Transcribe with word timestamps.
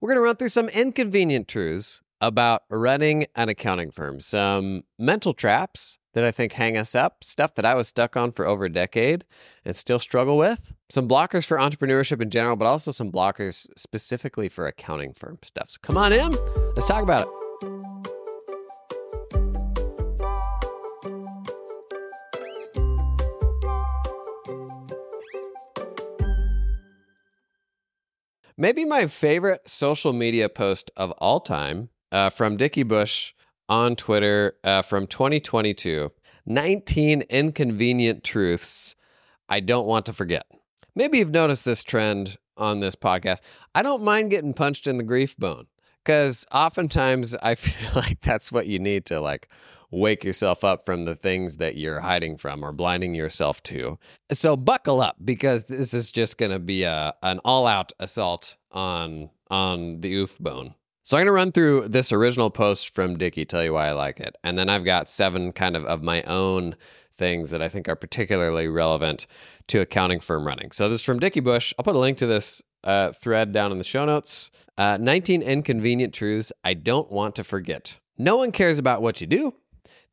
We're 0.00 0.08
going 0.08 0.18
to 0.18 0.22
run 0.22 0.36
through 0.36 0.50
some 0.50 0.68
inconvenient 0.68 1.48
truths 1.48 2.02
about 2.20 2.62
running 2.70 3.26
an 3.34 3.48
accounting 3.48 3.90
firm, 3.90 4.20
some 4.20 4.84
mental 4.98 5.34
traps 5.34 5.98
that 6.14 6.24
I 6.24 6.30
think 6.30 6.52
hang 6.52 6.78
us 6.78 6.94
up, 6.94 7.22
stuff 7.22 7.54
that 7.56 7.66
I 7.66 7.74
was 7.74 7.88
stuck 7.88 8.16
on 8.16 8.32
for 8.32 8.46
over 8.46 8.64
a 8.64 8.72
decade 8.72 9.24
and 9.64 9.76
still 9.76 9.98
struggle 9.98 10.38
with, 10.38 10.72
some 10.88 11.06
blockers 11.06 11.46
for 11.46 11.58
entrepreneurship 11.58 12.22
in 12.22 12.30
general, 12.30 12.56
but 12.56 12.66
also 12.66 12.90
some 12.90 13.12
blockers 13.12 13.66
specifically 13.76 14.48
for 14.48 14.66
accounting 14.66 15.12
firm 15.12 15.38
stuff. 15.42 15.68
So 15.68 15.78
come 15.82 15.98
on 15.98 16.12
in, 16.12 16.32
let's 16.74 16.88
talk 16.88 17.02
about 17.02 17.26
it. 17.28 17.45
Maybe 28.58 28.86
my 28.86 29.06
favorite 29.06 29.68
social 29.68 30.14
media 30.14 30.48
post 30.48 30.90
of 30.96 31.10
all 31.18 31.40
time 31.40 31.90
uh, 32.10 32.30
from 32.30 32.56
Dickie 32.56 32.84
Bush 32.84 33.34
on 33.68 33.96
Twitter 33.96 34.56
uh, 34.64 34.80
from 34.80 35.06
2022 35.06 36.10
19 36.48 37.22
inconvenient 37.22 38.24
truths 38.24 38.94
I 39.48 39.60
don't 39.60 39.86
want 39.86 40.06
to 40.06 40.12
forget. 40.14 40.46
Maybe 40.94 41.18
you've 41.18 41.30
noticed 41.30 41.66
this 41.66 41.84
trend 41.84 42.38
on 42.56 42.80
this 42.80 42.96
podcast. 42.96 43.40
I 43.74 43.82
don't 43.82 44.02
mind 44.02 44.30
getting 44.30 44.54
punched 44.54 44.86
in 44.86 44.96
the 44.96 45.04
grief 45.04 45.36
bone 45.36 45.66
because 46.02 46.46
oftentimes 46.50 47.34
I 47.34 47.54
feel 47.56 47.90
like 47.94 48.20
that's 48.20 48.50
what 48.50 48.68
you 48.68 48.78
need 48.78 49.04
to 49.06 49.20
like 49.20 49.50
wake 49.96 50.24
yourself 50.24 50.62
up 50.62 50.84
from 50.84 51.04
the 51.04 51.14
things 51.14 51.56
that 51.56 51.76
you're 51.76 52.00
hiding 52.00 52.36
from 52.36 52.64
or 52.64 52.72
blinding 52.72 53.14
yourself 53.14 53.62
to. 53.64 53.98
So 54.32 54.56
buckle 54.56 55.00
up 55.00 55.16
because 55.24 55.64
this 55.66 55.94
is 55.94 56.10
just 56.10 56.38
going 56.38 56.52
to 56.52 56.58
be 56.58 56.82
a 56.82 57.14
an 57.22 57.40
all-out 57.44 57.92
assault 57.98 58.56
on 58.70 59.30
on 59.50 60.00
the 60.00 60.12
oof 60.14 60.38
bone. 60.38 60.74
So 61.04 61.16
I'm 61.16 61.20
going 61.20 61.26
to 61.26 61.32
run 61.32 61.52
through 61.52 61.88
this 61.88 62.10
original 62.10 62.50
post 62.50 62.92
from 62.92 63.16
Dickie, 63.16 63.44
tell 63.44 63.62
you 63.62 63.74
why 63.74 63.86
I 63.86 63.92
like 63.92 64.18
it. 64.18 64.34
And 64.42 64.58
then 64.58 64.68
I've 64.68 64.84
got 64.84 65.08
seven 65.08 65.52
kind 65.52 65.76
of 65.76 65.84
of 65.84 66.02
my 66.02 66.22
own 66.22 66.76
things 67.16 67.50
that 67.50 67.62
I 67.62 67.68
think 67.68 67.88
are 67.88 67.96
particularly 67.96 68.68
relevant 68.68 69.26
to 69.68 69.80
accounting 69.80 70.20
firm 70.20 70.46
running. 70.46 70.72
So 70.72 70.88
this 70.88 71.00
is 71.00 71.04
from 71.04 71.18
Dickie 71.18 71.40
Bush. 71.40 71.72
I'll 71.78 71.84
put 71.84 71.96
a 71.96 71.98
link 71.98 72.18
to 72.18 72.26
this 72.26 72.62
uh, 72.84 73.12
thread 73.12 73.52
down 73.52 73.72
in 73.72 73.78
the 73.78 73.84
show 73.84 74.04
notes. 74.04 74.50
Uh, 74.76 74.98
19 75.00 75.42
inconvenient 75.42 76.12
truths 76.12 76.52
I 76.62 76.74
don't 76.74 77.10
want 77.10 77.36
to 77.36 77.44
forget. 77.44 77.98
No 78.18 78.38
one 78.38 78.52
cares 78.52 78.78
about 78.78 79.02
what 79.02 79.20
you 79.20 79.26
do. 79.26 79.54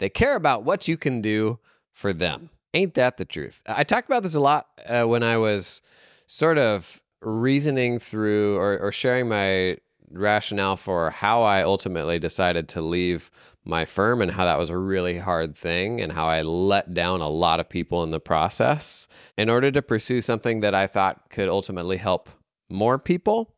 They 0.03 0.09
care 0.09 0.35
about 0.35 0.65
what 0.65 0.89
you 0.89 0.97
can 0.97 1.21
do 1.21 1.59
for 1.93 2.11
them. 2.11 2.49
Ain't 2.73 2.95
that 2.95 3.15
the 3.15 3.23
truth? 3.23 3.63
I 3.65 3.85
talked 3.85 4.09
about 4.09 4.21
this 4.23 4.35
a 4.35 4.39
lot 4.41 4.67
uh, 4.85 5.03
when 5.03 5.23
I 5.23 5.37
was 5.37 5.81
sort 6.27 6.57
of 6.57 7.01
reasoning 7.21 7.99
through 7.99 8.57
or, 8.57 8.77
or 8.79 8.91
sharing 8.91 9.29
my 9.29 9.77
rationale 10.11 10.75
for 10.75 11.09
how 11.09 11.43
I 11.43 11.63
ultimately 11.63 12.19
decided 12.19 12.67
to 12.67 12.81
leave 12.81 13.31
my 13.63 13.85
firm 13.85 14.21
and 14.21 14.29
how 14.29 14.43
that 14.43 14.59
was 14.59 14.69
a 14.69 14.77
really 14.77 15.19
hard 15.19 15.55
thing 15.55 16.01
and 16.01 16.11
how 16.11 16.27
I 16.27 16.41
let 16.41 16.93
down 16.93 17.21
a 17.21 17.29
lot 17.29 17.61
of 17.61 17.69
people 17.69 18.03
in 18.03 18.11
the 18.11 18.19
process 18.19 19.07
in 19.37 19.49
order 19.49 19.71
to 19.71 19.81
pursue 19.81 20.19
something 20.19 20.59
that 20.59 20.75
I 20.75 20.85
thought 20.85 21.29
could 21.29 21.47
ultimately 21.47 21.95
help 21.95 22.29
more 22.69 22.99
people. 22.99 23.55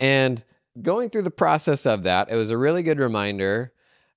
And 0.00 0.42
going 0.82 1.10
through 1.10 1.22
the 1.22 1.30
process 1.30 1.86
of 1.86 2.02
that, 2.02 2.28
it 2.28 2.34
was 2.34 2.50
a 2.50 2.58
really 2.58 2.82
good 2.82 2.98
reminder 2.98 3.72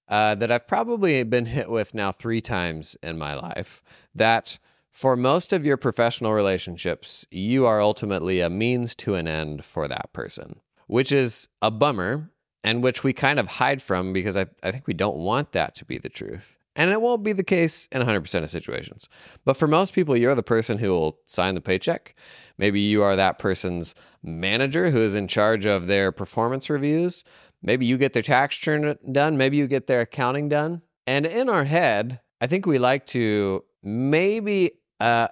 uh, 0.09 0.35
that 0.35 0.51
I've 0.51 0.67
probably 0.67 1.23
been 1.23 1.45
hit 1.45 1.69
with 1.69 1.93
now 1.93 2.11
three 2.11 2.41
times 2.41 2.97
in 3.01 3.17
my 3.17 3.35
life 3.35 3.81
that 4.13 4.59
for 4.91 5.15
most 5.15 5.53
of 5.53 5.65
your 5.65 5.77
professional 5.77 6.33
relationships, 6.33 7.25
you 7.31 7.65
are 7.65 7.79
ultimately 7.79 8.41
a 8.41 8.49
means 8.49 8.95
to 8.95 9.15
an 9.15 9.27
end 9.27 9.63
for 9.63 9.87
that 9.87 10.11
person 10.11 10.59
which 10.89 11.11
is 11.11 11.47
a 11.61 11.69
bummer 11.69 12.31
and 12.63 12.81
which 12.81 13.03
we 13.03 13.13
kind 13.13 13.39
of 13.39 13.47
hide 13.47 13.79
from 13.79 14.11
because 14.11 14.35
I, 14.35 14.47
I 14.63 14.71
think 14.71 14.87
we 14.87 14.95
don't 14.95 15.17
want 15.17 15.51
that 15.51 15.75
to 15.75 15.85
be 15.85 15.99
the 15.99 16.09
truth. 16.09 16.57
And 16.75 16.89
it 16.89 16.99
won't 16.99 17.23
be 17.23 17.31
the 17.31 17.43
case 17.43 17.87
in 17.91 18.01
100% 18.01 18.43
of 18.43 18.49
situations. 18.49 19.07
But 19.45 19.55
for 19.55 19.67
most 19.67 19.93
people, 19.93 20.17
you're 20.17 20.33
the 20.33 20.41
person 20.41 20.79
who 20.79 20.89
will 20.89 21.19
sign 21.25 21.53
the 21.53 21.61
paycheck. 21.61 22.15
Maybe 22.57 22.79
you 22.79 23.03
are 23.03 23.15
that 23.15 23.37
person's 23.37 23.93
manager 24.23 24.89
who 24.89 24.99
is 24.99 25.13
in 25.13 25.27
charge 25.27 25.67
of 25.67 25.85
their 25.85 26.11
performance 26.11 26.71
reviews. 26.71 27.23
Maybe 27.61 27.85
you 27.85 27.97
get 27.97 28.13
their 28.13 28.23
tax 28.23 28.65
return 28.65 28.97
done. 29.11 29.37
Maybe 29.37 29.57
you 29.57 29.67
get 29.67 29.87
their 29.87 30.01
accounting 30.01 30.49
done. 30.49 30.81
And 31.05 31.25
in 31.25 31.49
our 31.49 31.65
head, 31.65 32.21
I 32.39 32.47
think 32.47 32.65
we 32.65 32.79
like 32.79 33.05
to 33.07 33.63
maybe 33.83 34.71
uh, 34.99 35.27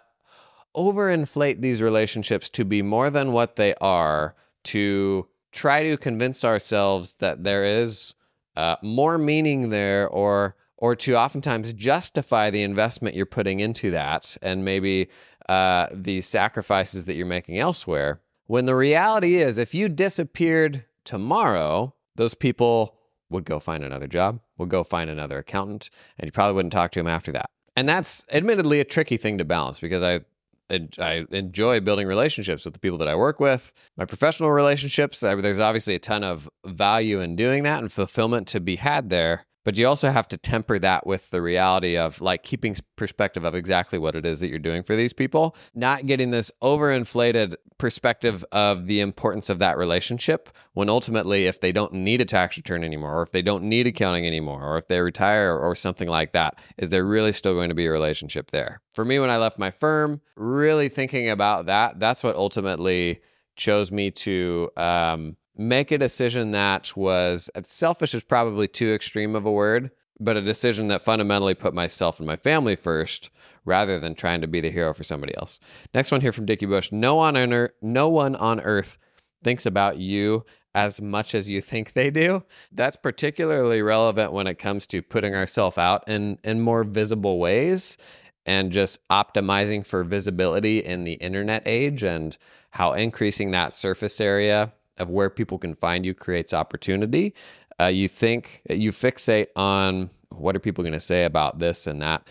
overinflate 0.76 1.62
these 1.62 1.82
relationships 1.82 2.50
to 2.50 2.66
be 2.66 2.82
more 2.82 3.10
than 3.10 3.32
what 3.32 3.56
they 3.56 3.74
are 3.76 4.36
to 4.66 5.28
try 5.52 5.84
to 5.84 5.98
convince 5.98 6.44
ourselves 6.44 7.16
that 7.16 7.44
there 7.44 7.64
is 7.64 8.14
uh, 8.56 8.76
more 8.82 9.18
meaning 9.18 9.70
there 9.70 10.08
or 10.08 10.56
or 10.80 10.96
to 10.96 11.16
oftentimes 11.16 11.74
justify 11.74 12.52
the 12.52 12.62
investment 12.62 13.16
you're 13.16 13.26
putting 13.26 13.60
into 13.60 13.90
that 13.90 14.38
and 14.44 14.64
maybe 14.64 15.10
uh, 15.50 15.88
the 15.92 16.22
sacrifices 16.22 17.06
that 17.06 17.16
you're 17.16 17.26
making 17.26 17.58
elsewhere. 17.58 18.22
When 18.46 18.68
the 18.68 18.76
reality 18.76 19.38
is, 19.38 19.58
if 19.58 19.74
you 19.74 19.90
disappeared 19.90 20.86
tomorrow, 21.04 21.96
those 22.18 22.36
people 22.36 22.96
would 23.30 23.46
go 23.46 23.60
find 23.60 23.84
another 23.84 24.08
job, 24.08 24.40
would 24.58 24.70
go 24.70 24.84
find 24.84 25.10
another 25.10 25.40
accountant, 25.40 25.90
and 26.18 26.28
you 26.28 26.32
probably 26.32 26.54
wouldn't 26.54 26.74
talk 26.74 26.92
to 26.92 27.00
him 27.00 27.08
after 27.08 27.32
that. 27.32 27.50
And 27.76 27.88
that's 27.88 28.26
admittedly 28.32 28.80
a 28.80 28.86
tricky 28.86 29.18
thing 29.18 29.38
to 29.38 29.46
balance 29.46 29.80
because 29.80 30.04
I 30.04 30.22
I 31.00 31.26
enjoy 31.32 31.80
building 31.80 32.08
relationships 32.08 32.66
with 32.66 32.74
the 32.74 32.80
people 32.80 32.98
that 32.98 33.08
I 33.08 33.16
work 33.16 33.40
with. 33.40 33.72
My 33.96 34.04
professional 34.04 34.52
relationships, 34.52 35.22
there's 35.22 35.62
obviously 35.62 35.96
a 35.96 36.00
ton 36.00 36.26
of 36.26 36.50
value 36.66 37.22
in 37.22 37.38
doing 37.38 37.64
that 37.64 37.80
and 37.80 37.90
fulfillment 37.90 38.48
to 38.50 38.60
be 38.60 38.76
had 38.76 39.10
there. 39.10 39.46
But 39.68 39.78
you 39.78 39.86
also 39.86 40.12
have 40.12 40.30
to 40.30 40.38
temper 40.38 40.80
that 40.80 41.06
with 41.06 41.30
the 41.30 41.42
reality 41.42 41.98
of 41.98 42.22
like 42.22 42.44
keeping 42.44 42.74
perspective 42.96 43.44
of 43.44 43.54
exactly 43.54 44.00
what 44.00 44.16
it 44.16 44.26
is 44.26 44.40
that 44.40 44.48
you're 44.48 44.60
doing 44.60 44.82
for 44.82 44.96
these 44.96 45.12
people, 45.12 45.58
not 45.76 46.06
getting 46.06 46.32
this 46.32 46.50
overinflated 46.64 47.54
perspective 47.78 48.46
of 48.54 48.88
the 48.88 49.02
importance 49.02 49.50
of 49.50 49.60
that 49.60 49.78
relationship 49.78 50.50
when 50.72 50.88
ultimately, 50.88 51.48
if 51.48 51.60
they 51.60 51.74
don't 51.74 51.92
need 51.92 52.22
a 52.22 52.26
tax 52.26 52.56
return 52.56 52.82
anymore, 52.82 53.20
or 53.20 53.22
if 53.22 53.34
they 53.34 53.42
don't 53.42 53.66
need 53.66 53.88
accounting 53.88 54.26
anymore, 54.26 54.64
or 54.64 54.78
if 54.78 54.88
they 54.88 55.02
retire 55.02 55.58
or 55.58 55.76
something 55.76 56.08
like 56.08 56.32
that, 56.32 56.58
is 56.78 56.90
there 56.90 57.04
really 57.04 57.34
still 57.34 57.54
going 57.54 57.68
to 57.68 57.76
be 57.76 57.88
a 57.88 57.92
relationship 57.92 58.52
there? 58.52 58.80
For 58.94 59.04
me, 59.04 59.20
when 59.20 59.30
I 59.30 59.36
left 59.36 59.60
my 59.60 59.72
firm, 59.72 60.22
really 60.38 60.88
thinking 60.88 61.30
about 61.30 61.66
that, 61.66 62.00
that's 62.00 62.24
what 62.24 62.38
ultimately 62.38 63.20
chose 63.58 63.92
me 63.92 64.12
to 64.12 64.70
um, 64.78 65.36
make 65.58 65.92
a 65.92 65.98
decision 65.98 66.52
that 66.52 66.96
was 66.96 67.50
uh, 67.56 67.62
selfish 67.64 68.14
is 68.14 68.24
probably 68.24 68.68
too 68.68 68.94
extreme 68.94 69.36
of 69.36 69.46
a 69.46 69.52
word, 69.52 69.92
but 70.20 70.38
a 70.38 70.42
decision 70.42 70.88
that 70.88 71.02
fundamentally 71.02 71.54
put 71.54 71.74
myself 71.74 72.20
and 72.20 72.28
my 72.28 72.36
family 72.36 72.76
first 72.76 73.30
rather 73.66 74.00
than 74.00 74.16
trying 74.16 74.42
to 74.42 74.48
be 74.48 74.62
the 74.62 74.72
hero 74.72 74.94
for 74.94 75.04
somebody 75.04 75.36
else. 75.38 75.60
Next 75.94 76.12
one 76.12 76.22
here 76.22 76.32
from 76.32 76.46
Dickie 76.46 76.66
Bush. 76.66 76.92
No 76.92 77.16
one 77.16 77.36
on 77.36 77.54
earth, 77.54 77.72
no 77.82 78.10
one 78.10 78.36
on 78.36 78.60
earth 78.62 78.98
thinks 79.44 79.66
about 79.66 79.98
you 79.98 80.46
as 80.74 81.02
much 81.02 81.34
as 81.34 81.50
you 81.50 81.60
think 81.60 81.94
they 81.94 82.10
do. 82.10 82.44
That's 82.72 82.96
particularly 82.96 83.82
relevant 83.82 84.32
when 84.32 84.48
it 84.48 84.60
comes 84.60 84.86
to 84.88 85.02
putting 85.02 85.36
ourselves 85.36 85.78
out 85.78 86.08
in 86.08 86.38
in 86.44 86.62
more 86.62 86.84
visible 86.84 87.40
ways 87.40 87.98
and 88.46 88.72
just 88.72 89.00
optimizing 89.10 89.86
for 89.86 90.04
visibility 90.04 90.80
in 90.80 91.04
the 91.04 91.14
internet 91.14 91.64
age 91.66 92.04
and 92.04 92.38
how 92.72 92.94
increasing 92.94 93.52
that 93.52 93.74
surface 93.74 94.22
area 94.22 94.72
of 95.00 95.10
where 95.10 95.30
people 95.30 95.58
can 95.58 95.76
find 95.76 96.06
you 96.06 96.14
creates 96.14 96.54
opportunity. 96.54 97.34
Uh, 97.80 97.86
you 97.86 98.08
think 98.08 98.62
you 98.70 98.92
fixate 98.92 99.48
on 99.56 100.10
what 100.30 100.56
are 100.56 100.60
people 100.60 100.84
going 100.84 100.94
to 100.94 101.00
say 101.00 101.26
about 101.26 101.60
this 101.60 101.88
and 101.88 102.02
that. 102.02 102.28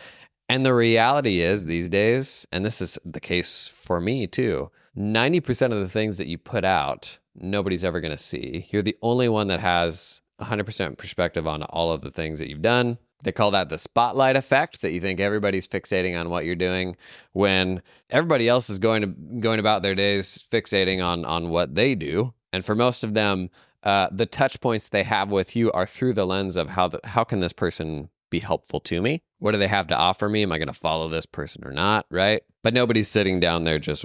And 0.49 0.65
the 0.65 0.75
reality 0.75 1.41
is 1.41 1.65
these 1.65 1.88
days, 1.88 2.47
and 2.53 2.65
this 2.65 2.81
is 2.81 2.99
the 3.04 3.21
case 3.21 3.69
for 3.69 4.00
me 4.00 4.27
too, 4.27 4.71
90% 4.97 5.72
of 5.72 5.81
the 5.81 5.88
things 5.88 6.19
that 6.19 6.28
you 6.28 6.38
put 6.38 6.65
out, 6.65 7.19
nobody's 7.34 7.84
ever 7.84 8.00
going 8.00 8.12
to 8.12 8.19
see. 8.19 8.66
You're 8.71 8.83
the 8.83 8.97
only 9.03 9.28
one 9.28 9.48
that 9.48 9.60
has 9.60 10.22
100% 10.41 10.97
perspective 10.98 11.47
on 11.47 11.62
all 11.65 11.92
of 11.92 12.03
the 12.03 12.10
things 12.10 12.39
that 12.39 12.48
you've 12.48 12.62
done. 12.62 12.98
They 13.22 13.33
call 13.33 13.51
that 13.53 13.71
the 13.71 13.78
spotlight 13.78 14.36
effect 14.36 14.83
that 14.83 14.92
you 14.92 15.01
think 15.01 15.21
everybody's 15.21 15.66
fixating 15.66 16.19
on 16.19 16.30
what 16.30 16.45
you're 16.45 16.54
doing 16.54 16.97
when 17.33 17.83
everybody 18.10 18.47
else 18.47 18.71
is 18.71 18.78
going 18.78 19.03
to 19.03 19.09
going 19.41 19.59
about 19.59 19.83
their 19.83 19.95
days 19.95 20.47
fixating 20.53 21.04
on 21.04 21.24
on 21.24 21.48
what 21.48 21.74
they 21.74 21.95
do 21.95 22.34
and 22.53 22.65
for 22.65 22.75
most 22.75 23.04
of 23.04 23.15
them, 23.15 23.51
uh, 23.83 24.09
the 24.10 24.27
touch 24.27 24.60
points 24.60 24.89
they 24.89 25.04
have 25.04 25.31
with 25.31 25.54
you 25.54 25.71
are 25.72 25.87
through 25.87 26.13
the 26.13 26.27
lens 26.27 26.57
of 26.57 26.71
how 26.71 26.89
the, 26.89 27.01
how 27.04 27.25
can 27.25 27.41
this 27.41 27.53
person 27.53 28.09
be 28.31 28.41
helpful 28.41 28.81
to 28.81 29.01
me? 29.01 29.22
What 29.39 29.53
do 29.53 29.59
they 29.59 29.69
have 29.69 29.87
to 29.89 29.97
offer 29.97 30.28
me? 30.28 30.43
Am 30.43 30.53
I 30.53 30.59
going 30.59 30.69
to 30.69 30.75
follow 30.75 31.09
this 31.09 31.27
person 31.27 31.63
or 31.65 31.72
not? 31.72 32.07
Right? 32.10 32.43
But 32.63 32.75
nobody's 32.75 33.09
sitting 33.09 33.39
down 33.39 33.65
there 33.65 33.78
just 33.78 34.04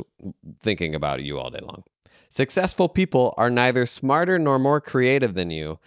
thinking 0.59 0.93
about 0.93 1.23
you 1.23 1.39
all 1.39 1.49
day 1.49 1.61
long. 1.61 1.83
Successful 2.29 2.87
people 2.87 3.33
are 3.37 3.49
neither 3.49 3.85
smarter 3.85 4.37
nor 4.37 4.59
more 4.59 4.79
creative 4.79 5.33
than 5.33 5.49
you. 5.49 5.79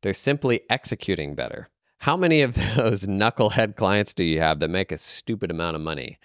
They're 0.00 0.14
simply 0.14 0.62
executing 0.68 1.34
better. 1.34 1.68
How 1.98 2.16
many 2.16 2.42
of 2.42 2.54
those 2.76 3.04
knucklehead 3.04 3.76
clients 3.76 4.14
do 4.14 4.24
you 4.24 4.40
have 4.40 4.60
that 4.60 4.68
make 4.68 4.90
a 4.90 4.98
stupid 4.98 5.50
amount 5.50 5.76
of 5.76 5.82
money? 5.82 6.18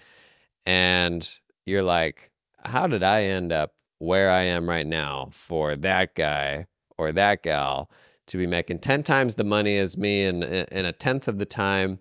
And 0.66 1.28
you're 1.66 1.82
like, 1.82 2.30
how 2.64 2.86
did 2.86 3.02
I 3.02 3.24
end 3.24 3.52
up 3.52 3.72
where 3.98 4.30
I 4.30 4.42
am 4.42 4.68
right 4.68 4.86
now 4.86 5.28
for 5.32 5.76
that 5.76 6.14
guy 6.14 6.66
or 6.96 7.12
that 7.12 7.42
gal 7.42 7.90
to 8.26 8.36
be 8.36 8.46
making 8.46 8.78
10 8.78 9.02
times 9.02 9.34
the 9.34 9.44
money 9.44 9.76
as 9.78 9.96
me 9.96 10.24
in, 10.24 10.42
in 10.42 10.84
a 10.84 10.92
tenth 10.92 11.28
of 11.28 11.38
the 11.38 11.46
time. 11.46 11.98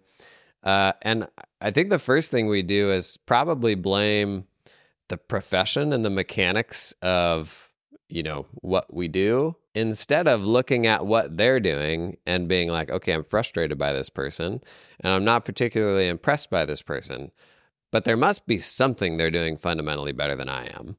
Uh, 0.63 0.93
and 1.01 1.27
I 1.61 1.71
think 1.71 1.89
the 1.89 1.99
first 1.99 2.31
thing 2.31 2.47
we 2.47 2.61
do 2.61 2.91
is 2.91 3.17
probably 3.17 3.75
blame 3.75 4.45
the 5.07 5.17
profession 5.17 5.93
and 5.93 6.03
the 6.03 6.09
mechanics 6.09 6.93
of, 7.01 7.71
you 8.09 8.23
know, 8.23 8.45
what 8.55 8.93
we 8.93 9.07
do 9.07 9.55
instead 9.73 10.27
of 10.27 10.43
looking 10.43 10.87
at 10.87 11.05
what 11.05 11.37
they're 11.37 11.59
doing 11.59 12.17
and 12.25 12.47
being 12.47 12.69
like, 12.69 12.89
okay, 12.89 13.13
I'm 13.13 13.23
frustrated 13.23 13.77
by 13.77 13.93
this 13.93 14.09
person 14.09 14.61
and 14.99 15.13
I'm 15.13 15.23
not 15.23 15.45
particularly 15.45 16.07
impressed 16.07 16.49
by 16.49 16.65
this 16.65 16.81
person, 16.81 17.31
but 17.91 18.03
there 18.03 18.17
must 18.17 18.47
be 18.47 18.59
something 18.59 19.15
they're 19.15 19.31
doing 19.31 19.55
fundamentally 19.55 20.11
better 20.11 20.35
than 20.35 20.49
I 20.49 20.65
am. 20.65 20.97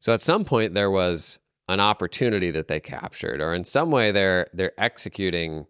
So 0.00 0.12
at 0.12 0.22
some 0.22 0.44
point, 0.44 0.74
there 0.74 0.90
was 0.90 1.38
an 1.68 1.80
opportunity 1.80 2.50
that 2.50 2.68
they 2.68 2.80
captured, 2.80 3.40
or 3.40 3.54
in 3.54 3.64
some 3.64 3.90
way 3.90 4.10
they're 4.10 4.48
they're 4.52 4.78
executing 4.78 5.66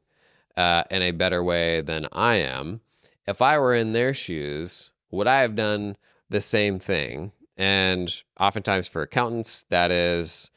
uh, 0.57 0.85
in 0.91 1.03
a 1.03 1.11
better 1.13 1.43
way 1.43 1.81
than 1.81 2.07
I 2.13 2.37
am. 2.37 2.81
If 3.27 3.43
I 3.43 3.59
were 3.59 3.75
in 3.75 3.93
their 3.93 4.15
shoes, 4.15 4.91
would 5.11 5.27
I 5.27 5.41
have 5.41 5.57
done 5.57 5.97
the 6.31 6.41
same 6.41 6.79
thing? 6.79 7.33
And 7.57 8.23
oftentimes 8.39 8.87
for 8.87 9.03
accountants, 9.03 9.65
that 9.71 9.91
is 9.91 10.51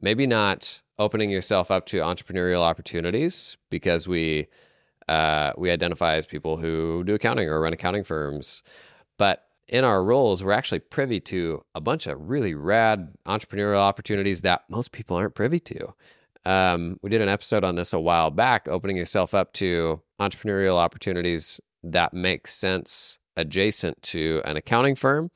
maybe 0.00 0.26
not 0.26 0.82
opening 0.98 1.30
yourself 1.30 1.70
up 1.70 1.86
to 1.86 1.98
entrepreneurial 1.98 2.60
opportunities 2.60 3.56
because 3.70 4.08
we 4.08 4.48
uh, 5.08 5.52
we 5.56 5.70
identify 5.70 6.16
as 6.16 6.26
people 6.26 6.56
who 6.56 7.02
do 7.04 7.14
accounting 7.14 7.48
or 7.48 7.60
run 7.60 7.72
accounting 7.72 8.04
firms, 8.04 8.62
but 9.16 9.47
in 9.68 9.84
our 9.84 10.02
roles, 10.02 10.42
we're 10.42 10.52
actually 10.52 10.78
privy 10.78 11.20
to 11.20 11.62
a 11.74 11.80
bunch 11.80 12.06
of 12.06 12.28
really 12.28 12.54
rad 12.54 13.14
entrepreneurial 13.26 13.78
opportunities 13.78 14.40
that 14.40 14.62
most 14.68 14.92
people 14.92 15.16
aren't 15.16 15.34
privy 15.34 15.60
to. 15.60 15.94
Um, 16.44 16.98
we 17.02 17.10
did 17.10 17.20
an 17.20 17.28
episode 17.28 17.64
on 17.64 17.74
this 17.76 17.92
a 17.92 18.00
while 18.00 18.30
back, 18.30 18.66
opening 18.68 18.96
yourself 18.96 19.34
up 19.34 19.52
to 19.54 20.00
entrepreneurial 20.18 20.76
opportunities 20.76 21.60
that 21.82 22.14
make 22.14 22.46
sense 22.46 23.18
adjacent 23.36 24.02
to 24.02 24.40
an 24.44 24.56
accounting 24.56 24.94
firm 24.94 25.30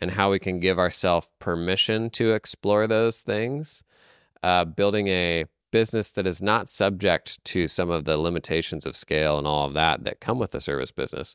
and 0.00 0.12
how 0.12 0.30
we 0.30 0.38
can 0.38 0.60
give 0.60 0.78
ourselves 0.78 1.30
permission 1.38 2.10
to 2.10 2.32
explore 2.32 2.86
those 2.86 3.22
things. 3.22 3.82
Uh, 4.42 4.64
building 4.64 5.08
a 5.08 5.44
business 5.70 6.12
that 6.12 6.26
is 6.26 6.40
not 6.40 6.68
subject 6.68 7.42
to 7.44 7.66
some 7.66 7.90
of 7.90 8.04
the 8.04 8.16
limitations 8.16 8.86
of 8.86 8.96
scale 8.96 9.38
and 9.38 9.46
all 9.46 9.66
of 9.66 9.74
that 9.74 10.04
that 10.04 10.20
come 10.20 10.38
with 10.38 10.52
the 10.52 10.60
service 10.60 10.92
business 10.92 11.34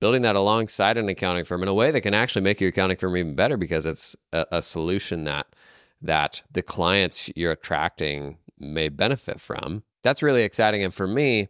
building 0.00 0.22
that 0.22 0.36
alongside 0.36 0.98
an 0.98 1.08
accounting 1.08 1.44
firm 1.44 1.62
in 1.62 1.68
a 1.68 1.74
way 1.74 1.90
that 1.90 2.00
can 2.00 2.14
actually 2.14 2.42
make 2.42 2.60
your 2.60 2.70
accounting 2.70 2.96
firm 2.96 3.16
even 3.16 3.34
better 3.34 3.56
because 3.56 3.86
it's 3.86 4.16
a, 4.32 4.46
a 4.52 4.62
solution 4.62 5.24
that 5.24 5.46
that 6.02 6.42
the 6.52 6.62
clients 6.62 7.30
you're 7.34 7.52
attracting 7.52 8.36
may 8.58 8.88
benefit 8.88 9.40
from. 9.40 9.82
That's 10.02 10.22
really 10.22 10.42
exciting, 10.42 10.82
and 10.84 10.92
for 10.92 11.06
me, 11.06 11.48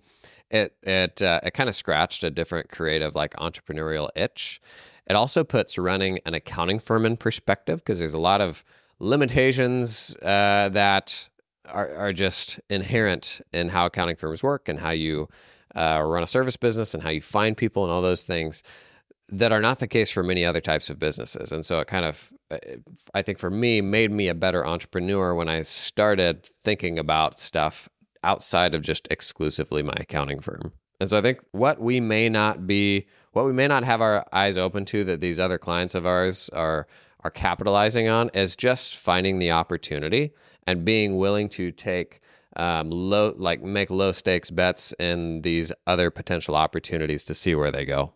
it 0.51 0.77
it 0.83 1.21
uh, 1.23 1.41
it 1.43 1.53
kind 1.53 1.69
of 1.69 1.75
scratched 1.75 2.25
a 2.25 2.31
different 2.31 2.71
creative 2.71 3.15
like 3.15 3.35
entrepreneurial 3.35 4.09
itch. 4.15 4.61
It 5.07 5.17
also 5.17 5.45
puts 5.45 5.77
running 5.77 6.19
an 6.25 6.35
accounting 6.35 6.79
firm 6.79 7.05
in 7.05 7.17
perspective 7.17 7.79
because 7.79 7.99
there's 7.99 8.15
a 8.15 8.19
lot 8.19 8.41
of 8.41 8.65
limitations 9.01 10.17
uh, 10.23 10.71
that 10.73 11.29
are, 11.71 11.95
are 11.95 12.13
just 12.13 12.61
inherent 12.71 13.41
in 13.53 13.71
how 13.71 13.87
accounting 13.87 14.17
firms 14.17 14.43
work 14.43 14.69
and 14.69 14.81
how 14.81 14.91
you 14.91 15.29
uh, 15.75 16.03
run 16.05 16.23
a 16.23 16.27
service 16.27 16.57
business 16.57 16.95
and 16.95 17.03
how 17.03 17.11
you 17.11 17.21
find 17.21 17.57
people 17.57 17.85
and 17.85 17.93
all 17.93 18.03
those 18.03 18.25
things 18.25 18.63
that 19.29 19.53
are 19.53 19.61
not 19.61 19.79
the 19.79 19.87
case 19.87 20.11
for 20.11 20.23
many 20.23 20.45
other 20.45 20.61
types 20.61 20.91
of 20.91 20.99
businesses. 20.99 21.51
And 21.51 21.65
so 21.65 21.79
it 21.79 21.87
kind 21.87 22.05
of, 22.05 22.33
uh, 22.51 22.59
I 23.15 23.23
think 23.23 23.39
for 23.39 23.51
me, 23.51 23.81
made 23.81 24.11
me 24.11 24.29
a 24.29 24.35
better 24.35 24.67
entrepreneur 24.67 25.35
when 25.35 25.49
I 25.49 25.63
started 25.63 26.45
thinking 26.45 26.99
about 26.99 27.41
stuff 27.41 27.89
outside 28.23 28.75
of 28.75 28.83
just 28.83 29.09
exclusively 29.11 29.83
my 29.83 29.95
accounting 29.97 30.41
firm. 30.41 30.73
And 31.01 31.11
so 31.11 31.19
I 31.19 31.23
think 31.23 31.41
what 31.53 31.81
we 31.81 32.01
may 32.01 32.29
not 32.29 32.67
be, 32.67 33.07
what 33.33 33.45
we 33.45 33.53
may 33.53 33.67
not 33.67 33.85
have 33.85 34.01
our 34.01 34.25
eyes 34.33 34.57
open 34.57 34.85
to 34.87 35.05
that 35.05 35.21
these 35.21 35.41
other 35.41 35.59
clients 35.59 35.95
of 35.95 36.07
ours 36.07 36.49
are 36.51 36.87
are 37.25 37.31
capitalizing 37.31 38.07
on 38.07 38.29
is 38.35 38.55
just 38.55 38.97
finding 38.97 39.39
the 39.39 39.51
opportunity 39.51 40.33
and 40.67 40.85
being 40.85 41.17
willing 41.17 41.49
to 41.49 41.73
take 41.73 42.21
um, 42.57 42.91
low, 42.91 43.35
like 43.37 43.63
make 43.63 43.91
low 43.91 44.13
stakes 44.13 44.51
bets 44.51 44.95
in 44.99 45.43
these 45.43 45.73
other 45.87 46.11
potential 46.11 46.55
opportunities 46.57 47.25
to 47.25 47.35
see 47.35 47.55
where 47.55 47.71
they 47.71 47.85
go. 47.85 48.13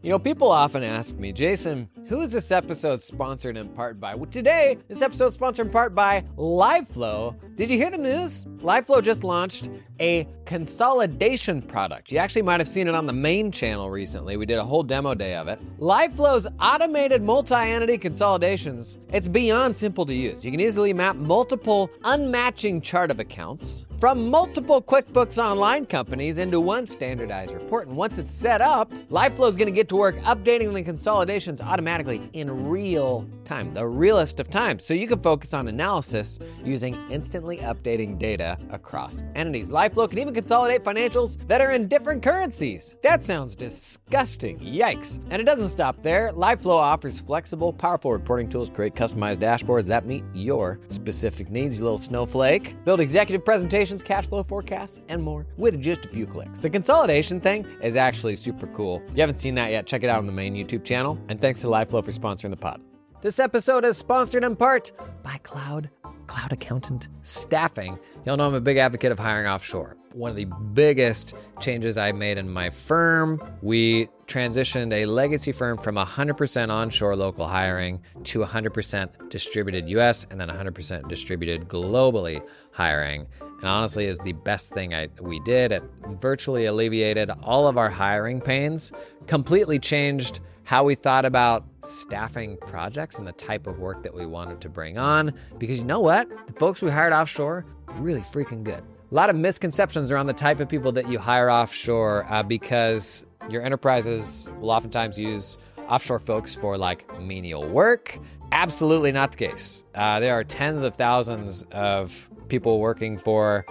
You 0.00 0.10
know, 0.10 0.18
people 0.18 0.50
often 0.50 0.82
ask 0.82 1.16
me, 1.16 1.32
Jason, 1.32 1.88
who 2.08 2.22
is 2.22 2.32
this 2.32 2.50
episode 2.50 3.02
sponsored 3.02 3.56
in 3.56 3.68
part 3.68 4.00
by? 4.00 4.14
Well, 4.14 4.30
today, 4.30 4.78
this 4.88 5.02
episode 5.02 5.34
sponsored 5.34 5.66
in 5.66 5.72
part 5.72 5.94
by 5.94 6.24
LiveFlow. 6.38 7.34
Did 7.54 7.68
you 7.68 7.76
hear 7.76 7.90
the 7.90 7.98
news? 7.98 8.46
LiveFlow 8.62 9.02
just 9.02 9.24
launched 9.24 9.68
a 10.00 10.26
consolidation 10.46 11.60
product. 11.60 12.10
You 12.10 12.18
actually 12.18 12.42
might 12.42 12.60
have 12.60 12.68
seen 12.68 12.88
it 12.88 12.94
on 12.94 13.06
the 13.06 13.12
main 13.12 13.52
channel 13.52 13.90
recently. 13.90 14.38
We 14.38 14.46
did 14.46 14.56
a 14.56 14.64
whole 14.64 14.82
demo 14.82 15.14
day 15.14 15.34
of 15.34 15.48
it. 15.48 15.60
LiveFlow's 15.78 16.46
automated 16.60 17.22
multi-entity 17.22 17.98
consolidations, 17.98 18.98
it's 19.12 19.28
beyond 19.28 19.76
simple 19.76 20.06
to 20.06 20.14
use. 20.14 20.46
You 20.46 20.50
can 20.50 20.60
easily 20.60 20.94
map 20.94 21.16
multiple 21.16 21.90
unmatching 22.04 22.82
chart 22.82 23.10
of 23.10 23.20
accounts 23.20 23.84
from 24.00 24.30
multiple 24.30 24.80
QuickBooks 24.80 25.42
Online 25.42 25.84
companies 25.84 26.38
into 26.38 26.60
one 26.60 26.86
standardized 26.86 27.52
report. 27.52 27.88
And 27.88 27.96
once 27.96 28.16
it's 28.16 28.30
set 28.30 28.60
up, 28.60 28.90
LiveFlow 29.10 29.50
is 29.50 29.56
going 29.56 29.66
to 29.66 29.72
get 29.72 29.88
to 29.90 29.96
work 29.96 30.16
updating 30.18 30.72
the 30.72 30.82
consolidations 30.82 31.60
automatically 31.60 31.97
in 32.32 32.68
real 32.68 33.28
time, 33.44 33.74
the 33.74 33.86
realest 33.86 34.40
of 34.40 34.50
times. 34.50 34.84
So 34.84 34.94
you 34.94 35.06
can 35.06 35.20
focus 35.20 35.54
on 35.54 35.68
analysis 35.68 36.38
using 36.64 36.96
instantly 37.10 37.58
updating 37.58 38.18
data 38.18 38.58
across 38.70 39.22
entities. 39.34 39.70
LiveFlow 39.70 40.10
can 40.10 40.18
even 40.18 40.34
consolidate 40.34 40.84
financials 40.84 41.38
that 41.48 41.60
are 41.60 41.70
in 41.70 41.88
different 41.88 42.22
currencies. 42.22 42.96
That 43.02 43.22
sounds 43.22 43.56
disgusting. 43.56 44.58
Yikes. 44.58 45.20
And 45.30 45.40
it 45.40 45.44
doesn't 45.44 45.68
stop 45.68 46.02
there. 46.02 46.32
LiveFlow 46.32 46.76
offers 46.76 47.20
flexible, 47.20 47.72
powerful 47.72 48.12
reporting 48.12 48.48
tools, 48.48 48.70
create 48.70 48.94
customized 48.94 49.38
dashboards 49.38 49.86
that 49.86 50.06
meet 50.06 50.24
your 50.34 50.80
specific 50.88 51.50
needs, 51.50 51.78
you 51.78 51.84
little 51.84 51.98
snowflake. 51.98 52.76
Build 52.84 53.00
executive 53.00 53.44
presentations, 53.44 54.02
cash 54.02 54.26
flow 54.26 54.42
forecasts, 54.42 55.00
and 55.08 55.22
more 55.22 55.46
with 55.56 55.80
just 55.80 56.04
a 56.04 56.08
few 56.08 56.26
clicks. 56.26 56.60
The 56.60 56.70
consolidation 56.70 57.40
thing 57.40 57.66
is 57.82 57.96
actually 57.96 58.36
super 58.36 58.66
cool. 58.68 59.02
If 59.08 59.16
you 59.16 59.20
haven't 59.22 59.38
seen 59.38 59.54
that 59.56 59.70
yet, 59.70 59.86
check 59.86 60.02
it 60.02 60.10
out 60.10 60.18
on 60.18 60.26
the 60.26 60.32
main 60.32 60.54
YouTube 60.54 60.84
channel. 60.84 61.18
And 61.28 61.40
thanks 61.40 61.60
to 61.60 61.68
LiveFlow 61.88 62.04
for 62.04 62.12
sponsoring 62.12 62.50
the 62.50 62.56
pod. 62.56 62.80
This 63.20 63.38
episode 63.38 63.84
is 63.84 63.96
sponsored 63.96 64.44
in 64.44 64.56
part 64.56 64.92
by 65.22 65.38
Cloud 65.42 65.90
Cloud 66.26 66.52
Accountant 66.52 67.08
Staffing. 67.22 67.98
Y'all 68.26 68.36
know 68.36 68.46
I'm 68.46 68.54
a 68.54 68.60
big 68.60 68.76
advocate 68.76 69.10
of 69.10 69.18
hiring 69.18 69.46
offshore. 69.46 69.96
One 70.12 70.30
of 70.30 70.36
the 70.36 70.44
biggest 70.74 71.32
changes 71.58 71.96
I 71.96 72.12
made 72.12 72.36
in 72.36 72.50
my 72.50 72.68
firm, 72.68 73.40
we 73.62 74.08
transitioned 74.26 74.92
a 74.92 75.06
legacy 75.06 75.52
firm 75.52 75.78
from 75.78 75.96
100% 75.96 76.68
onshore 76.68 77.16
local 77.16 77.48
hiring 77.48 78.02
to 78.24 78.40
100% 78.40 79.30
distributed 79.30 79.88
US 79.88 80.26
and 80.30 80.38
then 80.38 80.48
100% 80.48 81.08
distributed 81.08 81.66
globally 81.66 82.46
hiring. 82.72 83.26
And 83.40 83.64
honestly, 83.64 84.04
is 84.04 84.18
the 84.18 84.32
best 84.32 84.74
thing 84.74 84.92
I, 84.92 85.08
we 85.22 85.40
did. 85.40 85.72
It 85.72 85.82
virtually 86.20 86.66
alleviated 86.66 87.30
all 87.42 87.66
of 87.66 87.78
our 87.78 87.90
hiring 87.90 88.40
pains, 88.40 88.92
completely 89.26 89.78
changed 89.78 90.40
how 90.68 90.84
we 90.84 90.94
thought 90.94 91.24
about 91.24 91.64
staffing 91.80 92.54
projects 92.58 93.16
and 93.16 93.26
the 93.26 93.32
type 93.32 93.66
of 93.66 93.78
work 93.78 94.02
that 94.02 94.12
we 94.12 94.26
wanted 94.26 94.60
to 94.60 94.68
bring 94.68 94.98
on. 94.98 95.32
Because 95.56 95.78
you 95.78 95.86
know 95.86 96.00
what? 96.00 96.28
The 96.46 96.52
folks 96.52 96.82
we 96.82 96.90
hired 96.90 97.14
offshore, 97.14 97.64
really 97.94 98.20
freaking 98.20 98.64
good. 98.64 98.84
A 99.10 99.14
lot 99.14 99.30
of 99.30 99.36
misconceptions 99.36 100.10
around 100.10 100.26
the 100.26 100.34
type 100.34 100.60
of 100.60 100.68
people 100.68 100.92
that 100.92 101.08
you 101.08 101.18
hire 101.18 101.50
offshore 101.50 102.26
uh, 102.28 102.42
because 102.42 103.24
your 103.48 103.62
enterprises 103.62 104.52
will 104.60 104.70
oftentimes 104.70 105.18
use 105.18 105.56
offshore 105.88 106.18
folks 106.18 106.54
for 106.54 106.76
like 106.76 107.18
menial 107.18 107.66
work. 107.66 108.18
Absolutely 108.52 109.10
not 109.10 109.30
the 109.30 109.38
case. 109.38 109.86
Uh, 109.94 110.20
there 110.20 110.34
are 110.34 110.44
tens 110.44 110.82
of 110.82 110.96
thousands 110.96 111.64
of 111.72 112.28
people 112.48 112.78
working 112.78 113.16
for 113.16 113.64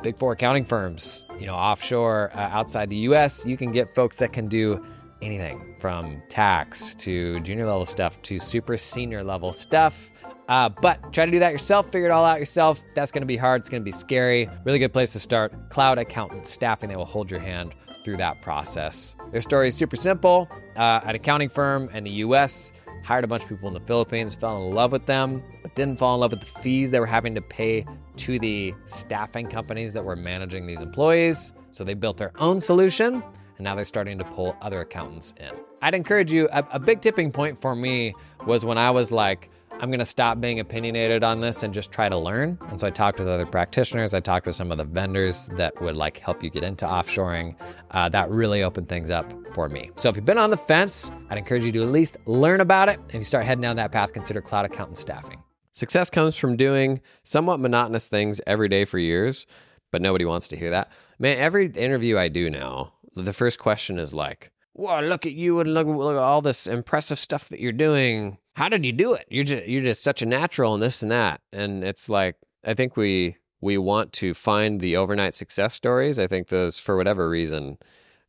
big 0.00 0.16
four 0.16 0.30
accounting 0.30 0.64
firms, 0.64 1.26
you 1.40 1.46
know, 1.46 1.56
offshore 1.56 2.30
uh, 2.34 2.38
outside 2.38 2.88
the 2.88 2.98
US. 3.08 3.44
You 3.44 3.56
can 3.56 3.72
get 3.72 3.92
folks 3.92 4.18
that 4.18 4.32
can 4.32 4.46
do 4.46 4.86
anything 5.22 5.76
from 5.78 6.22
tax 6.28 6.94
to 6.96 7.40
junior 7.40 7.66
level 7.66 7.84
stuff 7.84 8.20
to 8.22 8.38
super 8.38 8.76
senior 8.76 9.24
level 9.24 9.52
stuff. 9.52 10.12
Uh, 10.48 10.68
but 10.68 11.12
try 11.12 11.26
to 11.26 11.32
do 11.32 11.40
that 11.40 11.50
yourself, 11.50 11.90
figure 11.90 12.08
it 12.08 12.12
all 12.12 12.24
out 12.24 12.38
yourself. 12.38 12.82
That's 12.94 13.10
going 13.10 13.22
to 13.22 13.26
be 13.26 13.36
hard. 13.36 13.62
It's 13.62 13.68
going 13.68 13.82
to 13.82 13.84
be 13.84 13.92
scary. 13.92 14.48
Really 14.64 14.78
good 14.78 14.92
place 14.92 15.12
to 15.12 15.18
start. 15.20 15.52
Cloud 15.70 15.98
accountant 15.98 16.46
staffing, 16.46 16.88
they 16.88 16.96
will 16.96 17.04
hold 17.04 17.30
your 17.30 17.40
hand 17.40 17.74
through 18.04 18.16
that 18.18 18.40
process. 18.40 19.16
Their 19.32 19.40
story 19.40 19.68
is 19.68 19.74
super 19.74 19.96
simple. 19.96 20.48
Uh, 20.76 21.00
an 21.04 21.16
accounting 21.16 21.48
firm 21.48 21.88
in 21.90 22.04
the 22.04 22.10
US 22.10 22.70
hired 23.02 23.24
a 23.24 23.26
bunch 23.26 23.42
of 23.42 23.48
people 23.48 23.68
in 23.68 23.74
the 23.74 23.80
Philippines, 23.80 24.34
fell 24.34 24.56
in 24.64 24.74
love 24.74 24.92
with 24.92 25.06
them, 25.06 25.42
but 25.62 25.74
didn't 25.74 25.98
fall 25.98 26.14
in 26.14 26.20
love 26.20 26.32
with 26.32 26.40
the 26.40 26.60
fees 26.60 26.90
they 26.90 27.00
were 27.00 27.06
having 27.06 27.34
to 27.34 27.40
pay 27.40 27.84
to 28.16 28.38
the 28.38 28.74
staffing 28.86 29.46
companies 29.46 29.92
that 29.92 30.04
were 30.04 30.16
managing 30.16 30.66
these 30.66 30.80
employees. 30.80 31.52
So 31.70 31.84
they 31.84 31.94
built 31.94 32.16
their 32.16 32.32
own 32.38 32.60
solution 32.60 33.22
and 33.56 33.64
now 33.64 33.74
they're 33.74 33.84
starting 33.84 34.18
to 34.18 34.24
pull 34.24 34.56
other 34.60 34.80
accountants 34.80 35.34
in. 35.38 35.50
I'd 35.82 35.94
encourage 35.94 36.32
you, 36.32 36.48
a, 36.52 36.64
a 36.72 36.78
big 36.78 37.00
tipping 37.00 37.30
point 37.30 37.60
for 37.60 37.76
me 37.76 38.14
was 38.46 38.64
when 38.64 38.78
I 38.78 38.90
was 38.90 39.12
like, 39.12 39.50
I'm 39.78 39.90
going 39.90 39.98
to 39.98 40.06
stop 40.06 40.40
being 40.40 40.58
opinionated 40.58 41.22
on 41.22 41.42
this 41.42 41.62
and 41.62 41.74
just 41.74 41.92
try 41.92 42.08
to 42.08 42.16
learn. 42.16 42.58
And 42.70 42.80
so 42.80 42.86
I 42.86 42.90
talked 42.90 43.18
with 43.18 43.28
other 43.28 43.44
practitioners. 43.44 44.14
I 44.14 44.20
talked 44.20 44.46
with 44.46 44.56
some 44.56 44.72
of 44.72 44.78
the 44.78 44.84
vendors 44.84 45.48
that 45.52 45.78
would 45.82 45.96
like 45.96 46.16
help 46.16 46.42
you 46.42 46.48
get 46.48 46.64
into 46.64 46.86
offshoring. 46.86 47.54
Uh, 47.90 48.08
that 48.08 48.30
really 48.30 48.62
opened 48.62 48.88
things 48.88 49.10
up 49.10 49.30
for 49.54 49.68
me. 49.68 49.90
So 49.96 50.08
if 50.08 50.16
you've 50.16 50.24
been 50.24 50.38
on 50.38 50.48
the 50.48 50.56
fence, 50.56 51.10
I'd 51.28 51.36
encourage 51.36 51.64
you 51.64 51.72
to 51.72 51.82
at 51.82 51.90
least 51.90 52.16
learn 52.24 52.62
about 52.62 52.88
it 52.88 52.98
and 52.98 53.14
you 53.14 53.22
start 53.22 53.44
heading 53.44 53.60
down 53.60 53.76
that 53.76 53.92
path, 53.92 54.14
consider 54.14 54.40
cloud 54.40 54.64
accountant 54.64 54.96
staffing. 54.96 55.42
Success 55.72 56.08
comes 56.08 56.36
from 56.36 56.56
doing 56.56 57.02
somewhat 57.22 57.60
monotonous 57.60 58.08
things 58.08 58.40
every 58.46 58.68
day 58.68 58.86
for 58.86 58.98
years, 58.98 59.46
but 59.90 60.00
nobody 60.00 60.24
wants 60.24 60.48
to 60.48 60.56
hear 60.56 60.70
that. 60.70 60.90
Man, 61.18 61.36
every 61.36 61.66
interview 61.66 62.16
I 62.16 62.28
do 62.28 62.48
now, 62.48 62.94
the 63.24 63.32
first 63.32 63.58
question 63.58 63.98
is 63.98 64.14
like, 64.14 64.52
"Wow, 64.74 65.00
look 65.00 65.26
at 65.26 65.34
you 65.34 65.60
and 65.60 65.72
look, 65.74 65.86
look 65.86 66.16
at 66.16 66.22
all 66.22 66.42
this 66.42 66.66
impressive 66.66 67.18
stuff 67.18 67.48
that 67.48 67.60
you're 67.60 67.72
doing. 67.72 68.38
How 68.54 68.68
did 68.68 68.84
you 68.86 68.92
do 68.92 69.14
it? 69.14 69.26
You're 69.28 69.44
just 69.44 69.66
you're 69.66 69.82
just 69.82 70.02
such 70.02 70.22
a 70.22 70.26
natural 70.26 70.74
and 70.74 70.82
this 70.82 71.02
and 71.02 71.10
that." 71.12 71.40
And 71.52 71.84
it's 71.84 72.08
like 72.08 72.36
I 72.64 72.74
think 72.74 72.96
we 72.96 73.36
we 73.60 73.78
want 73.78 74.12
to 74.14 74.34
find 74.34 74.80
the 74.80 74.96
overnight 74.96 75.34
success 75.34 75.74
stories. 75.74 76.18
I 76.18 76.26
think 76.26 76.48
those 76.48 76.78
for 76.78 76.96
whatever 76.96 77.28
reason, 77.28 77.78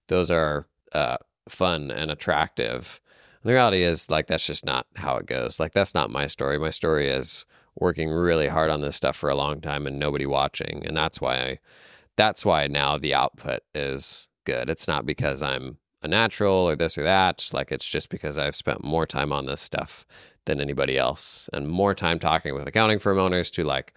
those 0.07 0.31
are 0.31 0.67
uh, 0.93 1.17
fun 1.47 1.91
and 1.91 2.09
attractive 2.11 3.01
the 3.47 3.53
reality 3.53 3.81
is 3.81 4.11
like 4.11 4.27
that's 4.27 4.45
just 4.45 4.65
not 4.65 4.87
how 4.97 5.15
it 5.15 5.25
goes. 5.25 5.59
Like 5.59 5.73
that's 5.73 5.95
not 5.95 6.09
my 6.09 6.27
story. 6.27 6.59
My 6.59 6.69
story 6.69 7.09
is 7.09 7.45
working 7.75 8.09
really 8.09 8.49
hard 8.49 8.69
on 8.69 8.81
this 8.81 8.95
stuff 8.95 9.15
for 9.15 9.29
a 9.29 9.35
long 9.35 9.61
time 9.61 9.87
and 9.87 9.97
nobody 9.97 10.25
watching, 10.25 10.85
and 10.85 10.97
that's 10.97 11.21
why 11.21 11.35
I, 11.37 11.59
that's 12.17 12.45
why 12.45 12.67
now 12.67 12.97
the 12.97 13.13
output 13.13 13.61
is 13.73 14.27
good. 14.47 14.69
It's 14.69 14.87
not 14.87 15.05
because 15.05 15.43
I'm 15.43 15.77
a 16.01 16.07
natural 16.07 16.55
or 16.55 16.75
this 16.75 16.97
or 16.97 17.03
that. 17.03 17.49
Like 17.51 17.71
it's 17.71 17.87
just 17.87 18.09
because 18.09 18.37
I've 18.37 18.55
spent 18.55 18.83
more 18.83 19.05
time 19.05 19.33
on 19.33 19.45
this 19.45 19.61
stuff 19.61 20.07
than 20.45 20.61
anybody 20.61 20.97
else 20.97 21.49
and 21.51 21.67
more 21.67 21.93
time 21.93 22.17
talking 22.17 22.55
with 22.55 22.65
accounting 22.65 22.97
firm 22.97 23.19
owners 23.19 23.51
to 23.51 23.65
like 23.65 23.93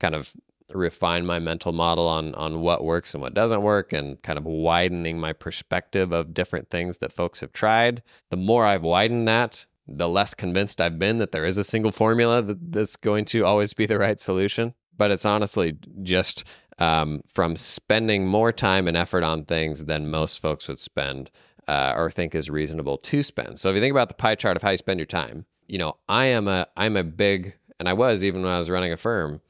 kind 0.00 0.16
of 0.16 0.34
refine 0.74 1.24
my 1.24 1.38
mental 1.38 1.70
model 1.70 2.08
on 2.08 2.34
on 2.34 2.60
what 2.60 2.82
works 2.82 3.14
and 3.14 3.22
what 3.22 3.34
doesn't 3.34 3.62
work 3.62 3.92
and 3.92 4.20
kind 4.22 4.38
of 4.38 4.44
widening 4.44 5.20
my 5.20 5.32
perspective 5.32 6.12
of 6.12 6.34
different 6.34 6.68
things 6.70 6.98
that 6.98 7.12
folks 7.12 7.40
have 7.40 7.52
tried 7.52 8.02
the 8.30 8.38
more 8.38 8.64
i've 8.64 8.82
widened 8.82 9.28
that 9.28 9.66
the 9.86 10.08
less 10.08 10.32
convinced 10.32 10.80
i've 10.80 10.98
been 10.98 11.18
that 11.18 11.30
there 11.30 11.44
is 11.44 11.58
a 11.58 11.64
single 11.64 11.92
formula 11.92 12.40
that, 12.40 12.72
that's 12.72 12.96
going 12.96 13.26
to 13.26 13.44
always 13.44 13.74
be 13.74 13.84
the 13.84 13.98
right 13.98 14.18
solution 14.18 14.72
but 14.96 15.10
it's 15.10 15.26
honestly 15.26 15.76
just 16.02 16.44
um, 16.78 17.22
from 17.26 17.56
spending 17.56 18.26
more 18.26 18.52
time 18.52 18.88
and 18.88 18.96
effort 18.96 19.22
on 19.22 19.44
things 19.44 19.84
than 19.84 20.10
most 20.10 20.40
folks 20.40 20.68
would 20.68 20.80
spend 20.80 21.30
uh, 21.68 21.94
or 21.96 22.10
think 22.10 22.34
is 22.34 22.50
reasonable 22.50 22.98
to 22.98 23.22
spend 23.22 23.58
so 23.58 23.68
if 23.68 23.74
you 23.74 23.80
think 23.80 23.92
about 23.92 24.08
the 24.08 24.14
pie 24.14 24.34
chart 24.34 24.56
of 24.56 24.62
how 24.62 24.70
you 24.70 24.76
spend 24.76 24.98
your 24.98 25.06
time 25.06 25.44
you 25.68 25.78
know 25.78 25.96
i 26.08 26.26
am 26.26 26.48
a 26.48 26.66
i'm 26.76 26.96
a 26.96 27.04
big 27.04 27.54
and 27.78 27.88
i 27.88 27.92
was 27.92 28.24
even 28.24 28.42
when 28.42 28.52
i 28.52 28.58
was 28.58 28.70
running 28.70 28.92
a 28.92 28.96
firm 28.96 29.40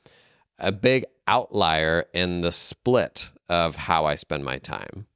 a 0.59 0.73
big 0.73 1.05
outlier 1.26 2.07
in 2.14 2.41
the 2.41 2.52
split 2.52 3.31
of 3.49 3.76
how 3.76 4.07
I 4.07 4.14
spend 4.14 4.45
my 4.45 4.59
time. 4.59 5.07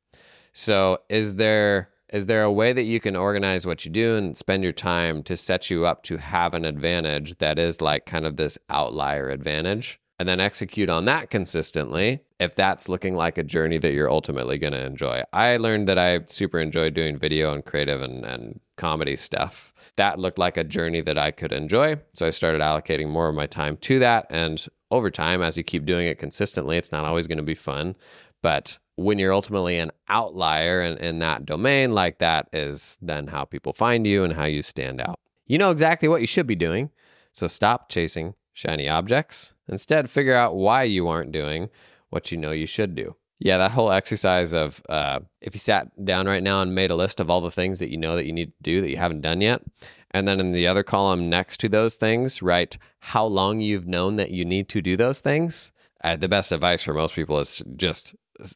So, 0.52 0.98
is 1.08 1.36
there 1.36 1.90
is 2.12 2.26
there 2.26 2.44
a 2.44 2.52
way 2.52 2.72
that 2.72 2.84
you 2.84 3.00
can 3.00 3.16
organize 3.16 3.66
what 3.66 3.84
you 3.84 3.90
do 3.90 4.14
and 4.14 4.38
spend 4.38 4.62
your 4.62 4.72
time 4.72 5.24
to 5.24 5.36
set 5.36 5.70
you 5.70 5.84
up 5.86 6.04
to 6.04 6.18
have 6.18 6.54
an 6.54 6.64
advantage 6.64 7.36
that 7.38 7.58
is 7.58 7.80
like 7.80 8.06
kind 8.06 8.24
of 8.24 8.36
this 8.36 8.56
outlier 8.70 9.28
advantage 9.28 10.00
and 10.18 10.28
then 10.28 10.40
execute 10.40 10.88
on 10.88 11.04
that 11.04 11.30
consistently 11.30 12.20
if 12.38 12.54
that's 12.54 12.88
looking 12.88 13.14
like 13.14 13.38
a 13.38 13.42
journey 13.42 13.78
that 13.78 13.92
you're 13.92 14.10
ultimately 14.10 14.58
going 14.58 14.72
to 14.72 14.84
enjoy. 14.84 15.22
I 15.32 15.56
learned 15.56 15.88
that 15.88 15.98
I 15.98 16.20
super 16.26 16.58
enjoy 16.58 16.90
doing 16.90 17.18
video 17.18 17.52
and 17.52 17.64
creative 17.64 18.02
and, 18.02 18.24
and 18.24 18.60
comedy 18.76 19.16
stuff. 19.16 19.72
That 19.96 20.18
looked 20.18 20.38
like 20.38 20.56
a 20.56 20.64
journey 20.64 21.00
that 21.02 21.18
I 21.18 21.30
could 21.30 21.52
enjoy. 21.52 21.96
So 22.14 22.26
I 22.26 22.30
started 22.30 22.60
allocating 22.60 23.08
more 23.08 23.28
of 23.28 23.34
my 23.34 23.46
time 23.46 23.76
to 23.78 23.98
that. 24.00 24.26
And 24.30 24.64
over 24.90 25.10
time, 25.10 25.42
as 25.42 25.56
you 25.56 25.64
keep 25.64 25.84
doing 25.84 26.06
it 26.06 26.18
consistently, 26.18 26.76
it's 26.76 26.92
not 26.92 27.04
always 27.04 27.26
going 27.26 27.38
to 27.38 27.44
be 27.44 27.54
fun. 27.54 27.96
But 28.42 28.78
when 28.96 29.18
you're 29.18 29.32
ultimately 29.32 29.78
an 29.78 29.90
outlier 30.08 30.82
in, 30.82 30.98
in 30.98 31.18
that 31.20 31.44
domain, 31.44 31.92
like 31.92 32.18
that 32.18 32.48
is 32.52 32.96
then 33.02 33.26
how 33.26 33.44
people 33.44 33.72
find 33.72 34.06
you 34.06 34.24
and 34.24 34.32
how 34.32 34.44
you 34.44 34.62
stand 34.62 35.00
out. 35.00 35.18
You 35.46 35.58
know 35.58 35.70
exactly 35.70 36.08
what 36.08 36.20
you 36.20 36.26
should 36.26 36.46
be 36.46 36.54
doing. 36.54 36.90
So 37.32 37.46
stop 37.46 37.88
chasing 37.88 38.34
shiny 38.52 38.88
objects. 38.88 39.54
Instead, 39.68 40.10
figure 40.10 40.34
out 40.34 40.56
why 40.56 40.82
you 40.82 41.08
aren't 41.08 41.32
doing 41.32 41.68
what 42.10 42.30
you 42.30 42.38
know 42.38 42.52
you 42.52 42.66
should 42.66 42.94
do. 42.94 43.16
Yeah, 43.38 43.58
that 43.58 43.72
whole 43.72 43.90
exercise 43.90 44.54
of 44.54 44.80
uh, 44.88 45.20
if 45.40 45.54
you 45.54 45.58
sat 45.58 46.04
down 46.04 46.26
right 46.26 46.42
now 46.42 46.62
and 46.62 46.74
made 46.74 46.90
a 46.90 46.96
list 46.96 47.20
of 47.20 47.28
all 47.28 47.40
the 47.40 47.50
things 47.50 47.78
that 47.80 47.90
you 47.90 47.98
know 47.98 48.16
that 48.16 48.24
you 48.24 48.32
need 48.32 48.46
to 48.46 48.62
do 48.62 48.80
that 48.80 48.90
you 48.90 48.96
haven't 48.96 49.20
done 49.20 49.40
yet, 49.40 49.62
and 50.10 50.26
then 50.26 50.40
in 50.40 50.52
the 50.52 50.66
other 50.66 50.82
column 50.82 51.28
next 51.28 51.58
to 51.60 51.68
those 51.68 51.96
things, 51.96 52.40
write 52.40 52.78
how 53.00 53.26
long 53.26 53.60
you've 53.60 53.86
known 53.86 54.16
that 54.16 54.30
you 54.30 54.44
need 54.44 54.68
to 54.70 54.80
do 54.80 54.96
those 54.96 55.20
things. 55.20 55.72
Uh, 56.02 56.16
the 56.16 56.28
best 56.28 56.52
advice 56.52 56.82
for 56.82 56.94
most 56.94 57.14
people 57.14 57.38
is 57.38 57.62
just 57.76 58.14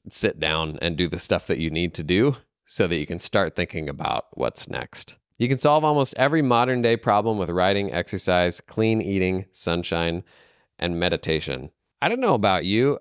sit 0.09 0.41
down 0.41 0.79
and 0.81 0.97
do 0.97 1.09
the 1.09 1.19
stuff 1.19 1.47
that 1.47 1.59
you 1.59 1.71
need 1.71 1.93
to 1.95 2.03
do 2.03 2.37
so 2.65 2.87
that 2.87 2.99
you 2.99 3.07
can 3.07 3.19
start 3.19 3.55
thinking 3.55 3.89
about 3.89 4.27
what's 4.33 4.69
next. 4.69 5.17
You 5.39 5.49
can 5.49 5.59
solve 5.59 5.85
almost 5.85 6.15
every 6.17 6.43
modern 6.43 6.83
day 6.83 6.97
problem 6.97 7.39
with 7.39 7.51
writing, 7.51 7.93
exercise, 7.93 8.61
clean 8.61 9.03
eating, 9.03 9.47
sunshine, 9.53 10.23
and 10.81 10.99
meditation. 10.99 11.71
I 12.03 12.09
don't 12.09 12.21
know 12.21 12.35
about 12.35 12.65
you. 12.65 12.99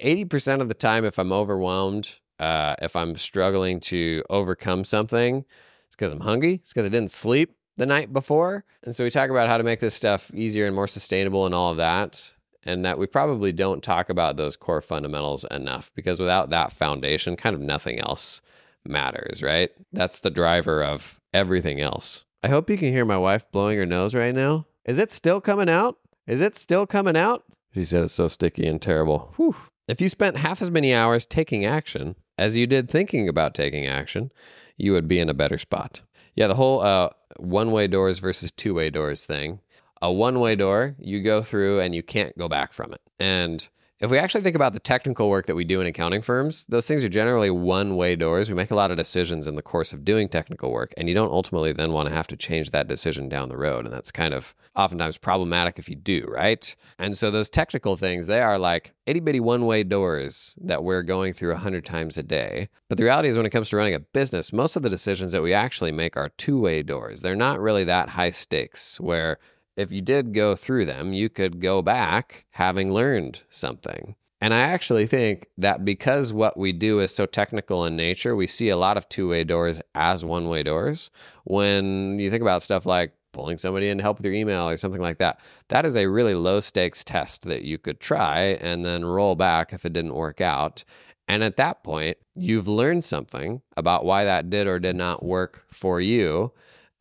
80% 0.00 0.60
of 0.60 0.68
the 0.68 0.74
time, 0.74 1.04
if 1.04 1.18
I'm 1.18 1.32
overwhelmed, 1.32 2.20
uh, 2.38 2.76
if 2.80 2.94
I'm 2.94 3.16
struggling 3.16 3.80
to 3.80 4.22
overcome 4.30 4.84
something, 4.84 5.44
it's 5.86 5.96
because 5.96 6.12
I'm 6.12 6.20
hungry. 6.20 6.54
It's 6.54 6.72
because 6.72 6.86
I 6.86 6.90
didn't 6.90 7.10
sleep 7.10 7.56
the 7.76 7.86
night 7.86 8.12
before. 8.12 8.64
And 8.82 8.94
so 8.94 9.04
we 9.04 9.10
talk 9.10 9.30
about 9.30 9.48
how 9.48 9.58
to 9.58 9.64
make 9.64 9.80
this 9.80 9.94
stuff 9.94 10.30
easier 10.34 10.66
and 10.66 10.74
more 10.74 10.86
sustainable 10.86 11.46
and 11.46 11.54
all 11.54 11.70
of 11.70 11.78
that. 11.78 12.32
And 12.64 12.84
that 12.84 12.98
we 12.98 13.06
probably 13.06 13.52
don't 13.52 13.82
talk 13.82 14.08
about 14.08 14.36
those 14.36 14.56
core 14.56 14.80
fundamentals 14.80 15.44
enough 15.50 15.90
because 15.96 16.20
without 16.20 16.50
that 16.50 16.72
foundation, 16.72 17.34
kind 17.34 17.54
of 17.56 17.60
nothing 17.60 17.98
else 17.98 18.40
matters, 18.86 19.42
right? 19.42 19.70
That's 19.92 20.20
the 20.20 20.30
driver 20.30 20.82
of 20.84 21.20
everything 21.34 21.80
else. 21.80 22.24
I 22.42 22.48
hope 22.48 22.70
you 22.70 22.76
can 22.76 22.92
hear 22.92 23.04
my 23.04 23.18
wife 23.18 23.50
blowing 23.50 23.78
her 23.78 23.86
nose 23.86 24.14
right 24.14 24.34
now. 24.34 24.66
Is 24.84 24.98
it 24.98 25.10
still 25.10 25.40
coming 25.40 25.68
out? 25.68 25.98
Is 26.26 26.40
it 26.40 26.56
still 26.56 26.86
coming 26.86 27.16
out? 27.16 27.44
She 27.74 27.84
said 27.84 28.04
it's 28.04 28.12
so 28.12 28.28
sticky 28.28 28.66
and 28.66 28.80
terrible. 28.80 29.32
Whew. 29.36 29.56
If 29.88 30.00
you 30.00 30.08
spent 30.08 30.36
half 30.38 30.62
as 30.62 30.70
many 30.70 30.94
hours 30.94 31.26
taking 31.26 31.64
action 31.64 32.14
as 32.38 32.56
you 32.56 32.66
did 32.66 32.88
thinking 32.88 33.28
about 33.28 33.54
taking 33.54 33.86
action, 33.86 34.30
you 34.76 34.92
would 34.92 35.08
be 35.08 35.18
in 35.18 35.28
a 35.28 35.34
better 35.34 35.58
spot. 35.58 36.02
Yeah, 36.34 36.46
the 36.46 36.54
whole 36.54 36.80
uh, 36.80 37.10
one 37.36 37.72
way 37.72 37.86
doors 37.86 38.18
versus 38.18 38.50
two 38.52 38.74
way 38.74 38.90
doors 38.90 39.24
thing. 39.24 39.60
A 40.00 40.12
one 40.12 40.40
way 40.40 40.56
door, 40.56 40.96
you 40.98 41.20
go 41.20 41.42
through 41.42 41.80
and 41.80 41.94
you 41.94 42.02
can't 42.02 42.36
go 42.38 42.48
back 42.48 42.72
from 42.72 42.92
it. 42.92 43.00
And 43.18 43.68
if 44.02 44.10
we 44.10 44.18
actually 44.18 44.40
think 44.40 44.56
about 44.56 44.72
the 44.72 44.80
technical 44.80 45.30
work 45.30 45.46
that 45.46 45.54
we 45.54 45.62
do 45.62 45.80
in 45.80 45.86
accounting 45.86 46.22
firms, 46.22 46.66
those 46.68 46.88
things 46.88 47.04
are 47.04 47.08
generally 47.08 47.50
one 47.50 47.94
way 47.94 48.16
doors. 48.16 48.50
We 48.50 48.56
make 48.56 48.72
a 48.72 48.74
lot 48.74 48.90
of 48.90 48.96
decisions 48.96 49.46
in 49.46 49.54
the 49.54 49.62
course 49.62 49.92
of 49.92 50.04
doing 50.04 50.28
technical 50.28 50.72
work, 50.72 50.92
and 50.96 51.08
you 51.08 51.14
don't 51.14 51.30
ultimately 51.30 51.72
then 51.72 51.92
want 51.92 52.08
to 52.08 52.14
have 52.14 52.26
to 52.26 52.36
change 52.36 52.72
that 52.72 52.88
decision 52.88 53.28
down 53.28 53.48
the 53.48 53.56
road. 53.56 53.84
And 53.84 53.94
that's 53.94 54.10
kind 54.10 54.34
of 54.34 54.56
oftentimes 54.74 55.18
problematic 55.18 55.78
if 55.78 55.88
you 55.88 55.94
do, 55.94 56.26
right? 56.28 56.74
And 56.98 57.16
so 57.16 57.30
those 57.30 57.48
technical 57.48 57.96
things, 57.96 58.26
they 58.26 58.40
are 58.40 58.58
like 58.58 58.92
itty 59.06 59.20
bitty 59.20 59.38
one 59.38 59.66
way 59.66 59.84
doors 59.84 60.58
that 60.60 60.82
we're 60.82 61.04
going 61.04 61.32
through 61.32 61.52
a 61.52 61.58
hundred 61.58 61.84
times 61.84 62.18
a 62.18 62.24
day. 62.24 62.70
But 62.88 62.98
the 62.98 63.04
reality 63.04 63.28
is, 63.28 63.36
when 63.36 63.46
it 63.46 63.50
comes 63.50 63.68
to 63.68 63.76
running 63.76 63.94
a 63.94 64.00
business, 64.00 64.52
most 64.52 64.74
of 64.74 64.82
the 64.82 64.90
decisions 64.90 65.30
that 65.30 65.42
we 65.42 65.54
actually 65.54 65.92
make 65.92 66.16
are 66.16 66.30
two 66.30 66.60
way 66.60 66.82
doors. 66.82 67.20
They're 67.20 67.36
not 67.36 67.60
really 67.60 67.84
that 67.84 68.08
high 68.10 68.32
stakes 68.32 68.98
where 68.98 69.38
if 69.76 69.92
you 69.92 70.00
did 70.00 70.34
go 70.34 70.54
through 70.54 70.84
them, 70.84 71.12
you 71.12 71.28
could 71.28 71.60
go 71.60 71.82
back 71.82 72.46
having 72.50 72.92
learned 72.92 73.42
something. 73.48 74.16
And 74.40 74.52
I 74.52 74.58
actually 74.58 75.06
think 75.06 75.46
that 75.58 75.84
because 75.84 76.32
what 76.32 76.56
we 76.56 76.72
do 76.72 76.98
is 76.98 77.14
so 77.14 77.26
technical 77.26 77.84
in 77.84 77.94
nature, 77.94 78.34
we 78.34 78.48
see 78.48 78.70
a 78.70 78.76
lot 78.76 78.96
of 78.96 79.08
two 79.08 79.28
way 79.28 79.44
doors 79.44 79.80
as 79.94 80.24
one 80.24 80.48
way 80.48 80.64
doors. 80.64 81.10
When 81.44 82.18
you 82.18 82.28
think 82.28 82.42
about 82.42 82.64
stuff 82.64 82.84
like 82.84 83.12
pulling 83.32 83.56
somebody 83.56 83.88
in 83.88 83.98
to 83.98 84.02
help 84.02 84.18
with 84.18 84.26
your 84.26 84.34
email 84.34 84.68
or 84.68 84.76
something 84.76 85.00
like 85.00 85.18
that, 85.18 85.38
that 85.68 85.86
is 85.86 85.96
a 85.96 86.06
really 86.06 86.34
low 86.34 86.58
stakes 86.58 87.04
test 87.04 87.42
that 87.42 87.62
you 87.62 87.78
could 87.78 88.00
try 88.00 88.58
and 88.60 88.84
then 88.84 89.04
roll 89.04 89.36
back 89.36 89.72
if 89.72 89.86
it 89.86 89.92
didn't 89.92 90.14
work 90.14 90.40
out. 90.40 90.82
And 91.28 91.44
at 91.44 91.56
that 91.56 91.84
point, 91.84 92.16
you've 92.34 92.68
learned 92.68 93.04
something 93.04 93.62
about 93.76 94.04
why 94.04 94.24
that 94.24 94.50
did 94.50 94.66
or 94.66 94.80
did 94.80 94.96
not 94.96 95.24
work 95.24 95.64
for 95.68 96.00
you. 96.00 96.52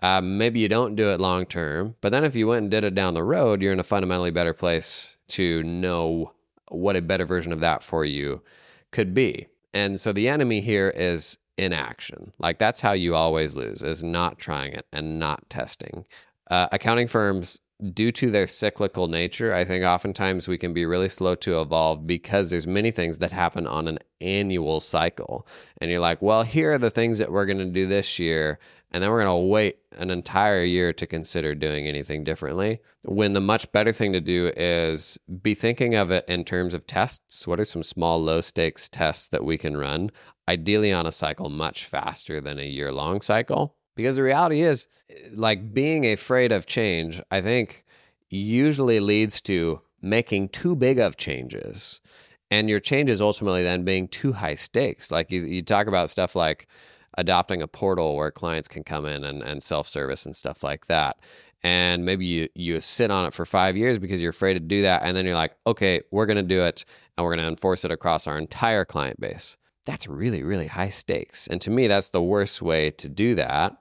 Um, 0.01 0.37
maybe 0.37 0.59
you 0.59 0.67
don't 0.67 0.95
do 0.95 1.09
it 1.09 1.19
long 1.19 1.45
term, 1.45 1.95
but 2.01 2.11
then 2.11 2.23
if 2.23 2.35
you 2.35 2.47
went 2.47 2.63
and 2.63 2.71
did 2.71 2.83
it 2.83 2.95
down 2.95 3.13
the 3.13 3.23
road, 3.23 3.61
you're 3.61 3.73
in 3.73 3.79
a 3.79 3.83
fundamentally 3.83 4.31
better 4.31 4.53
place 4.53 5.17
to 5.29 5.61
know 5.63 6.33
what 6.69 6.95
a 6.95 7.01
better 7.01 7.25
version 7.25 7.51
of 7.51 7.59
that 7.59 7.83
for 7.83 8.03
you 8.03 8.41
could 8.91 9.13
be. 9.13 9.47
And 9.73 9.99
so 9.99 10.11
the 10.11 10.27
enemy 10.27 10.61
here 10.61 10.89
is 10.89 11.37
inaction. 11.57 12.33
Like 12.39 12.59
that's 12.59 12.81
how 12.81 12.93
you 12.93 13.15
always 13.15 13.55
lose 13.55 13.83
is 13.83 14.03
not 14.03 14.39
trying 14.39 14.73
it 14.73 14.87
and 14.91 15.19
not 15.19 15.49
testing. 15.49 16.05
Uh, 16.49 16.67
accounting 16.71 17.07
firms 17.07 17.59
due 17.93 18.11
to 18.11 18.29
their 18.29 18.47
cyclical 18.47 19.07
nature, 19.07 19.53
I 19.53 19.63
think 19.63 19.83
oftentimes 19.83 20.47
we 20.47 20.57
can 20.57 20.73
be 20.73 20.85
really 20.85 21.09
slow 21.09 21.35
to 21.35 21.61
evolve 21.61 22.05
because 22.05 22.49
there's 22.49 22.67
many 22.67 22.91
things 22.91 23.17
that 23.19 23.31
happen 23.31 23.65
on 23.65 23.87
an 23.87 23.99
annual 24.19 24.79
cycle. 24.79 25.47
And 25.79 25.89
you're 25.89 25.99
like, 25.99 26.21
well, 26.21 26.43
here 26.43 26.73
are 26.73 26.77
the 26.77 26.89
things 26.89 27.17
that 27.17 27.31
we're 27.31 27.45
going 27.45 27.57
to 27.57 27.65
do 27.65 27.87
this 27.87 28.19
year. 28.19 28.59
And 28.91 29.01
then 29.01 29.09
we're 29.09 29.23
going 29.23 29.41
to 29.41 29.47
wait 29.47 29.77
an 29.93 30.11
entire 30.11 30.63
year 30.63 30.91
to 30.93 31.07
consider 31.07 31.55
doing 31.55 31.87
anything 31.87 32.25
differently. 32.25 32.81
When 33.03 33.33
the 33.33 33.39
much 33.39 33.71
better 33.71 33.93
thing 33.93 34.11
to 34.13 34.19
do 34.19 34.51
is 34.57 35.17
be 35.41 35.53
thinking 35.53 35.95
of 35.95 36.11
it 36.11 36.25
in 36.27 36.43
terms 36.43 36.73
of 36.73 36.85
tests. 36.85 37.47
What 37.47 37.59
are 37.59 37.65
some 37.65 37.83
small, 37.83 38.21
low 38.21 38.41
stakes 38.41 38.89
tests 38.89 39.29
that 39.29 39.45
we 39.45 39.57
can 39.57 39.77
run? 39.77 40.11
Ideally 40.47 40.91
on 40.91 41.07
a 41.07 41.11
cycle 41.11 41.49
much 41.49 41.85
faster 41.85 42.41
than 42.41 42.59
a 42.59 42.67
year 42.67 42.91
long 42.91 43.21
cycle. 43.21 43.75
Because 43.95 44.17
the 44.17 44.23
reality 44.23 44.61
is, 44.61 44.87
like 45.35 45.73
being 45.73 46.05
afraid 46.05 46.51
of 46.51 46.65
change, 46.65 47.21
I 47.31 47.41
think 47.41 47.85
usually 48.29 48.99
leads 48.99 49.41
to 49.41 49.81
making 50.01 50.49
too 50.49 50.75
big 50.75 50.97
of 50.99 51.17
changes. 51.17 52.01
And 52.49 52.69
your 52.69 52.81
changes 52.81 53.21
ultimately 53.21 53.63
then 53.63 53.85
being 53.85 54.09
too 54.09 54.33
high 54.33 54.55
stakes. 54.55 55.11
Like 55.11 55.31
you, 55.31 55.43
you 55.43 55.61
talk 55.61 55.87
about 55.87 56.09
stuff 56.09 56.35
like 56.35 56.67
adopting 57.17 57.61
a 57.61 57.67
portal 57.67 58.15
where 58.15 58.31
clients 58.31 58.67
can 58.67 58.83
come 58.83 59.05
in 59.05 59.23
and, 59.23 59.41
and 59.41 59.61
self 59.61 59.87
service 59.87 60.25
and 60.25 60.35
stuff 60.35 60.63
like 60.63 60.87
that. 60.87 61.17
And 61.63 62.05
maybe 62.05 62.25
you, 62.25 62.49
you 62.55 62.81
sit 62.81 63.11
on 63.11 63.25
it 63.25 63.33
for 63.33 63.45
five 63.45 63.77
years 63.77 63.99
because 63.99 64.21
you're 64.21 64.31
afraid 64.31 64.55
to 64.55 64.59
do 64.59 64.81
that. 64.81 65.03
And 65.03 65.15
then 65.15 65.25
you're 65.25 65.35
like, 65.35 65.55
okay, 65.67 66.01
we're 66.09 66.25
going 66.25 66.37
to 66.37 66.43
do 66.43 66.63
it 66.63 66.85
and 67.17 67.23
we're 67.23 67.35
going 67.35 67.43
to 67.43 67.49
enforce 67.49 67.85
it 67.85 67.91
across 67.91 68.25
our 68.25 68.37
entire 68.37 68.83
client 68.83 69.19
base. 69.19 69.57
That's 69.85 70.07
really, 70.07 70.43
really 70.43 70.67
high 70.67 70.89
stakes. 70.89 71.47
And 71.47 71.61
to 71.61 71.69
me, 71.69 71.87
that's 71.87 72.09
the 72.09 72.21
worst 72.21 72.61
way 72.61 72.91
to 72.91 73.09
do 73.09 73.35
that. 73.35 73.77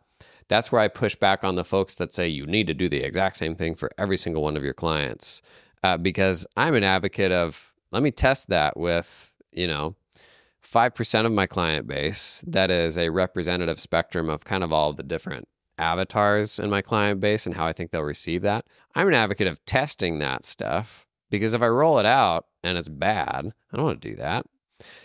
That's 0.48 0.72
where 0.72 0.80
I 0.80 0.88
push 0.88 1.14
back 1.14 1.44
on 1.44 1.54
the 1.54 1.64
folks 1.64 1.94
that 1.96 2.12
say 2.12 2.26
you 2.28 2.44
need 2.44 2.66
to 2.66 2.74
do 2.74 2.88
the 2.88 3.02
exact 3.02 3.36
same 3.36 3.54
thing 3.54 3.74
for 3.74 3.90
every 3.96 4.16
single 4.16 4.42
one 4.42 4.56
of 4.56 4.64
your 4.64 4.74
clients. 4.74 5.42
Uh, 5.82 5.96
because 5.96 6.46
I'm 6.56 6.74
an 6.74 6.84
advocate 6.84 7.32
of 7.32 7.72
let 7.92 8.02
me 8.02 8.10
test 8.10 8.48
that 8.48 8.76
with, 8.76 9.34
you 9.52 9.66
know, 9.66 9.94
5% 10.64 11.26
of 11.26 11.32
my 11.32 11.46
client 11.46 11.86
base 11.86 12.42
that 12.46 12.70
is 12.70 12.98
a 12.98 13.10
representative 13.10 13.80
spectrum 13.80 14.28
of 14.28 14.44
kind 14.44 14.62
of 14.62 14.72
all 14.72 14.92
the 14.92 15.02
different 15.02 15.48
avatars 15.78 16.58
in 16.58 16.70
my 16.70 16.82
client 16.82 17.20
base 17.20 17.46
and 17.46 17.56
how 17.56 17.66
I 17.66 17.72
think 17.72 17.90
they'll 17.90 18.02
receive 18.02 18.42
that. 18.42 18.66
I'm 18.94 19.08
an 19.08 19.14
advocate 19.14 19.46
of 19.46 19.64
testing 19.64 20.18
that 20.18 20.44
stuff 20.44 21.06
because 21.30 21.54
if 21.54 21.62
I 21.62 21.68
roll 21.68 21.98
it 21.98 22.06
out 22.06 22.46
and 22.62 22.76
it's 22.76 22.88
bad, 22.88 23.52
I 23.72 23.76
don't 23.76 23.86
want 23.86 24.02
to 24.02 24.08
do 24.10 24.16
that. 24.16 24.44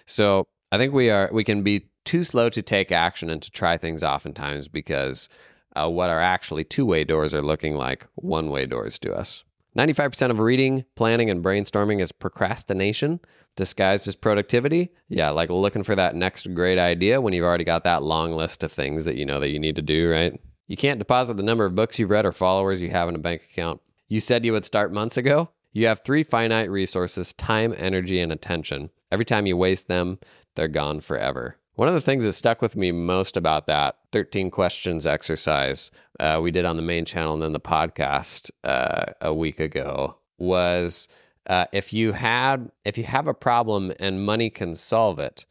So 0.05 0.47
I 0.71 0.77
think 0.77 0.93
we 0.93 1.09
are 1.09 1.29
we 1.31 1.43
can 1.43 1.63
be 1.63 1.87
too 2.03 2.23
slow 2.23 2.49
to 2.49 2.61
take 2.61 2.91
action 2.91 3.29
and 3.29 3.41
to 3.41 3.49
try 3.49 3.77
things 3.77 4.03
oftentimes 4.03 4.67
because 4.67 5.29
uh, 5.75 5.89
what 5.89 6.09
are 6.09 6.21
actually 6.21 6.63
two-way 6.63 7.03
doors 7.03 7.33
are 7.33 7.41
looking 7.41 7.75
like 7.75 8.07
one-way 8.15 8.65
doors 8.65 8.99
to 8.99 9.13
us. 9.13 9.43
95% 9.77 10.31
of 10.31 10.39
reading, 10.39 10.85
planning, 10.95 11.29
and 11.29 11.43
brainstorming 11.43 12.01
is 12.01 12.11
procrastination 12.11 13.19
disguised 13.55 14.07
as 14.07 14.15
productivity. 14.15 14.91
Yeah, 15.09 15.29
like 15.31 15.49
looking 15.49 15.83
for 15.83 15.95
that 15.95 16.15
next 16.15 16.53
great 16.53 16.77
idea 16.77 17.21
when 17.21 17.33
you've 17.33 17.45
already 17.45 17.63
got 17.63 17.83
that 17.83 18.03
long 18.03 18.33
list 18.33 18.63
of 18.63 18.71
things 18.71 19.05
that 19.05 19.17
you 19.17 19.25
know 19.25 19.39
that 19.39 19.49
you 19.49 19.59
need 19.59 19.75
to 19.75 19.81
do, 19.81 20.09
right? 20.09 20.39
You 20.67 20.77
can't 20.77 20.99
deposit 20.99 21.37
the 21.37 21.43
number 21.43 21.65
of 21.65 21.75
books 21.75 21.99
you've 21.99 22.09
read 22.09 22.25
or 22.25 22.31
followers 22.31 22.81
you 22.81 22.89
have 22.89 23.07
in 23.09 23.15
a 23.15 23.19
bank 23.19 23.43
account. 23.43 23.81
You 24.07 24.19
said 24.19 24.45
you 24.45 24.51
would 24.53 24.65
start 24.65 24.93
months 24.93 25.17
ago. 25.17 25.49
You 25.73 25.87
have 25.87 26.01
three 26.03 26.23
finite 26.23 26.69
resources 26.69 27.33
time, 27.33 27.73
energy, 27.77 28.19
and 28.19 28.31
attention. 28.31 28.91
Every 29.11 29.25
time 29.25 29.45
you 29.45 29.57
waste 29.57 29.87
them, 29.87 30.19
they're 30.55 30.67
gone 30.67 31.01
forever. 31.01 31.57
One 31.75 31.89
of 31.89 31.93
the 31.93 32.01
things 32.01 32.23
that 32.23 32.31
stuck 32.31 32.61
with 32.61 32.77
me 32.77 32.93
most 32.93 33.35
about 33.35 33.67
that 33.67 33.97
13 34.13 34.49
questions 34.49 35.05
exercise 35.05 35.91
uh, 36.21 36.39
we 36.41 36.49
did 36.49 36.63
on 36.63 36.77
the 36.77 36.81
main 36.81 37.03
channel 37.03 37.33
and 37.33 37.41
then 37.41 37.51
the 37.51 37.59
podcast 37.59 38.49
uh, 38.63 39.11
a 39.19 39.33
week 39.33 39.59
ago 39.59 40.15
was 40.37 41.09
uh, 41.47 41.65
if 41.73 41.91
you 41.91 42.13
had 42.13 42.71
if 42.85 42.97
you 42.97 43.03
have 43.03 43.27
a 43.27 43.33
problem 43.33 43.91
and 43.99 44.25
money 44.25 44.49
can 44.49 44.75
solve 44.75 45.19
it, 45.19 45.45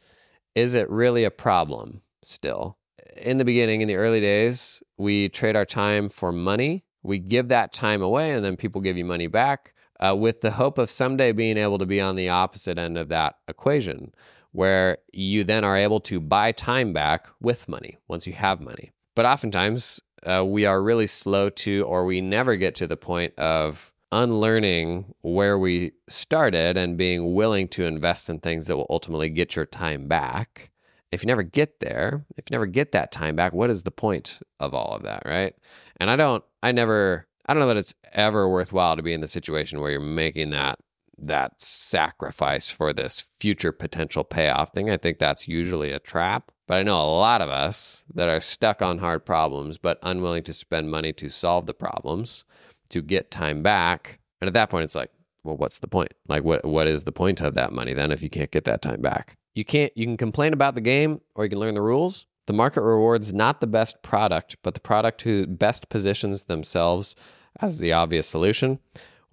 is 0.55 0.73
it 0.73 0.89
really 0.89 1.23
a 1.23 1.31
problem 1.31 2.01
still? 2.23 2.77
In 3.17 3.37
the 3.37 3.45
beginning, 3.45 3.81
in 3.81 3.87
the 3.87 3.95
early 3.95 4.19
days, 4.19 4.81
we 4.97 5.29
trade 5.29 5.55
our 5.55 5.63
time 5.63 6.09
for 6.09 6.31
money. 6.31 6.83
We 7.03 7.19
give 7.19 7.49
that 7.49 7.71
time 7.71 8.01
away, 8.01 8.31
and 8.31 8.43
then 8.43 8.57
people 8.57 8.81
give 8.81 8.97
you 8.97 9.05
money 9.05 9.27
back. 9.27 9.73
Uh, 9.97 10.13
with 10.13 10.41
the 10.41 10.51
hope 10.51 10.77
of 10.77 10.89
someday 10.89 11.31
being 11.31 11.57
able 11.57 11.77
to 11.77 11.85
be 11.85 12.01
on 12.01 12.17
the 12.17 12.27
opposite 12.27 12.77
end 12.77 12.97
of 12.97 13.07
that 13.07 13.35
equation, 13.47 14.11
where 14.55 14.97
you 15.11 15.43
then 15.43 15.63
are 15.63 15.75
able 15.75 15.99
to 15.99 16.19
buy 16.19 16.51
time 16.51 16.93
back 16.93 17.27
with 17.41 17.67
money 17.67 17.97
once 18.07 18.25
you 18.25 18.33
have 18.33 18.61
money. 18.61 18.91
But 19.15 19.25
oftentimes, 19.25 20.01
uh, 20.25 20.43
we 20.45 20.65
are 20.65 20.81
really 20.81 21.07
slow 21.07 21.49
to, 21.49 21.83
or 21.83 22.05
we 22.05 22.21
never 22.21 22.55
get 22.55 22.75
to 22.75 22.87
the 22.87 22.97
point 22.97 23.37
of 23.37 23.91
unlearning 24.11 25.13
where 25.21 25.59
we 25.59 25.91
started 26.07 26.77
and 26.77 26.97
being 26.97 27.35
willing 27.35 27.67
to 27.67 27.85
invest 27.85 28.29
in 28.29 28.39
things 28.39 28.65
that 28.65 28.77
will 28.77 28.87
ultimately 28.89 29.29
get 29.29 29.55
your 29.55 29.65
time 29.65 30.07
back. 30.07 30.71
If 31.11 31.21
you 31.21 31.27
never 31.27 31.43
get 31.43 31.79
there, 31.79 32.25
if 32.37 32.45
you 32.49 32.55
never 32.55 32.65
get 32.65 32.91
that 32.93 33.11
time 33.11 33.35
back, 33.35 33.53
what 33.53 33.69
is 33.69 33.83
the 33.83 33.91
point 33.91 34.39
of 34.59 34.73
all 34.73 34.95
of 34.95 35.03
that, 35.03 35.23
right? 35.25 35.53
And 35.97 36.09
I 36.09 36.15
don't, 36.15 36.43
I 36.63 36.71
never, 36.71 37.27
I 37.45 37.53
don't 37.53 37.61
know 37.61 37.67
that 37.67 37.77
it's 37.77 37.93
ever 38.13 38.49
worthwhile 38.49 38.95
to 38.95 39.03
be 39.03 39.13
in 39.13 39.21
the 39.21 39.27
situation 39.27 39.79
where 39.79 39.91
you're 39.91 39.99
making 39.99 40.51
that 40.51 40.79
that 41.17 41.61
sacrifice 41.61 42.69
for 42.69 42.93
this 42.93 43.25
future 43.39 43.71
potential 43.71 44.23
payoff 44.23 44.73
thing. 44.73 44.89
I 44.89 44.97
think 44.97 45.19
that's 45.19 45.47
usually 45.47 45.91
a 45.91 45.99
trap. 45.99 46.51
But 46.67 46.75
I 46.75 46.83
know 46.83 46.99
a 46.99 47.05
lot 47.05 47.41
of 47.41 47.49
us 47.49 48.03
that 48.13 48.27
are 48.27 48.39
stuck 48.39 48.81
on 48.81 48.97
hard 48.97 49.25
problems 49.25 49.77
but 49.77 49.99
unwilling 50.01 50.43
to 50.43 50.53
spend 50.53 50.89
money 50.89 51.13
to 51.13 51.29
solve 51.29 51.67
the 51.67 51.73
problems 51.73 52.43
to 52.89 53.01
get 53.01 53.31
time 53.31 53.61
back. 53.61 54.19
And 54.41 54.47
at 54.47 54.53
that 54.53 54.69
point, 54.69 54.83
it's 54.83 54.95
like, 54.95 55.11
well, 55.43 55.57
what's 55.57 55.79
the 55.79 55.87
point? 55.87 56.13
Like, 56.27 56.43
what 56.43 56.65
what 56.65 56.87
is 56.87 57.03
the 57.03 57.11
point 57.11 57.39
of 57.41 57.53
that 57.53 57.71
money 57.71 57.93
then 57.93 58.11
if 58.11 58.23
you 58.23 58.29
can't 58.29 58.51
get 58.51 58.65
that 58.65 58.81
time 58.81 59.01
back? 59.01 59.37
You 59.53 59.63
can't. 59.63 59.91
You 59.95 60.05
can 60.05 60.17
complain 60.17 60.53
about 60.53 60.75
the 60.75 60.81
game, 60.81 61.21
or 61.35 61.45
you 61.45 61.49
can 61.49 61.59
learn 61.59 61.75
the 61.75 61.81
rules. 61.81 62.25
The 62.47 62.53
market 62.53 62.81
rewards 62.81 63.33
not 63.33 63.61
the 63.61 63.67
best 63.67 64.01
product, 64.01 64.57
but 64.63 64.73
the 64.73 64.79
product 64.79 65.21
who 65.21 65.47
best 65.47 65.89
positions 65.89 66.43
themselves 66.43 67.15
as 67.59 67.79
the 67.79 67.93
obvious 67.93 68.27
solution. 68.27 68.79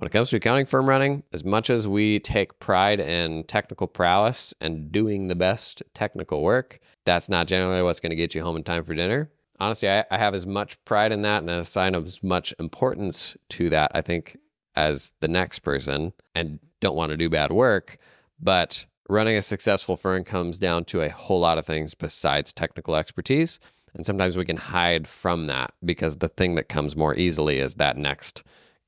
When 0.03 0.09
it 0.09 0.11
comes 0.11 0.31
to 0.31 0.37
accounting 0.37 0.67
firm 0.67 0.89
running, 0.89 1.23
as 1.33 1.45
much 1.45 1.71
as 1.71 1.87
we 1.87 2.19
take 2.19 2.59
pride 2.59 2.99
in 2.99 3.45
technical 3.45 3.87
prowess 3.87 4.53
and 4.61 4.91
doing 4.91 5.29
the 5.29 5.37
best 5.37 5.81
technical 5.95 6.43
work, 6.43 6.81
that's 7.05 7.29
not 7.29 7.47
generally 7.47 7.85
what's 7.85 8.01
going 8.01 8.11
to 8.11 8.17
get 8.17 8.35
you 8.35 8.43
home 8.43 8.57
in 8.57 8.65
time 8.65 8.83
for 8.83 8.97
dinner 8.97 9.31
honestly, 9.63 9.89
I, 9.89 10.05
I 10.11 10.19
have 10.19 10.35
as 10.35 10.45
much 10.45 10.85
pride 10.85 11.13
in 11.13 11.23
that 11.23 11.43
and 11.43 11.51
assign 11.51 11.95
as 11.95 12.21
much 12.21 12.53
importance 12.59 13.37
to 13.51 13.71
that, 13.71 13.93
I 13.95 14.01
think, 14.01 14.37
as 14.75 15.13
the 15.21 15.29
next 15.29 15.61
person 15.61 16.13
and 16.35 16.59
don't 16.81 16.97
want 16.97 17.11
to 17.11 17.17
do 17.17 17.31
bad 17.31 17.53
work. 17.53 17.99
But 18.41 18.87
running 19.09 19.37
a 19.37 19.43
successful 19.43 19.97
firm 19.97 20.25
comes 20.25 20.59
down 20.59 20.85
to 20.87 21.03
a 21.03 21.11
whole 21.11 21.39
lot 21.39 21.59
of 21.59 21.67
things 21.67 21.95
besides 21.95 22.53
technical 22.53 22.97
expertise. 22.97 23.61
And 23.95 24.05
sometimes 24.05 24.37
we 24.37 24.45
can 24.45 24.57
hide 24.57 25.07
from 25.07 25.47
that 25.47 25.75
because 25.85 26.17
the 26.17 26.29
thing 26.29 26.57
that 26.57 26.69
comes 26.69 26.97
more 26.97 27.15
easily 27.15 27.61
is 27.61 27.75
that 27.75 27.97
next 27.97 28.43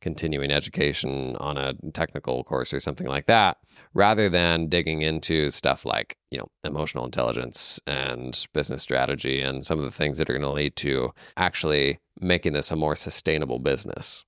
continuing 0.05 0.51
education 0.51 1.35
on 1.37 1.57
a 1.57 1.73
technical 1.95 2.45
course 2.45 2.75
or 2.75 2.79
something 2.79 3.07
like 3.07 3.25
that, 3.25 3.57
rather 3.95 4.29
than 4.29 4.69
digging 4.69 5.01
into 5.01 5.51
stuff 5.51 5.87
like, 5.87 6.19
you 6.31 6.37
know, 6.37 6.47
emotional 6.62 7.07
intelligence 7.07 7.81
and 7.87 8.47
business 8.53 8.83
strategy 8.83 9.40
and 9.40 9.64
some 9.64 9.79
of 9.79 9.85
the 9.87 9.90
things 9.90 10.19
that 10.19 10.29
are 10.29 10.35
going 10.35 10.43
to 10.43 10.51
lead 10.51 10.77
to 10.77 11.11
actually 11.38 11.99
making 12.21 12.53
this 12.53 12.71
a 12.71 12.77
more 12.77 12.95
sustainable 12.95 13.59
business. 13.59 14.27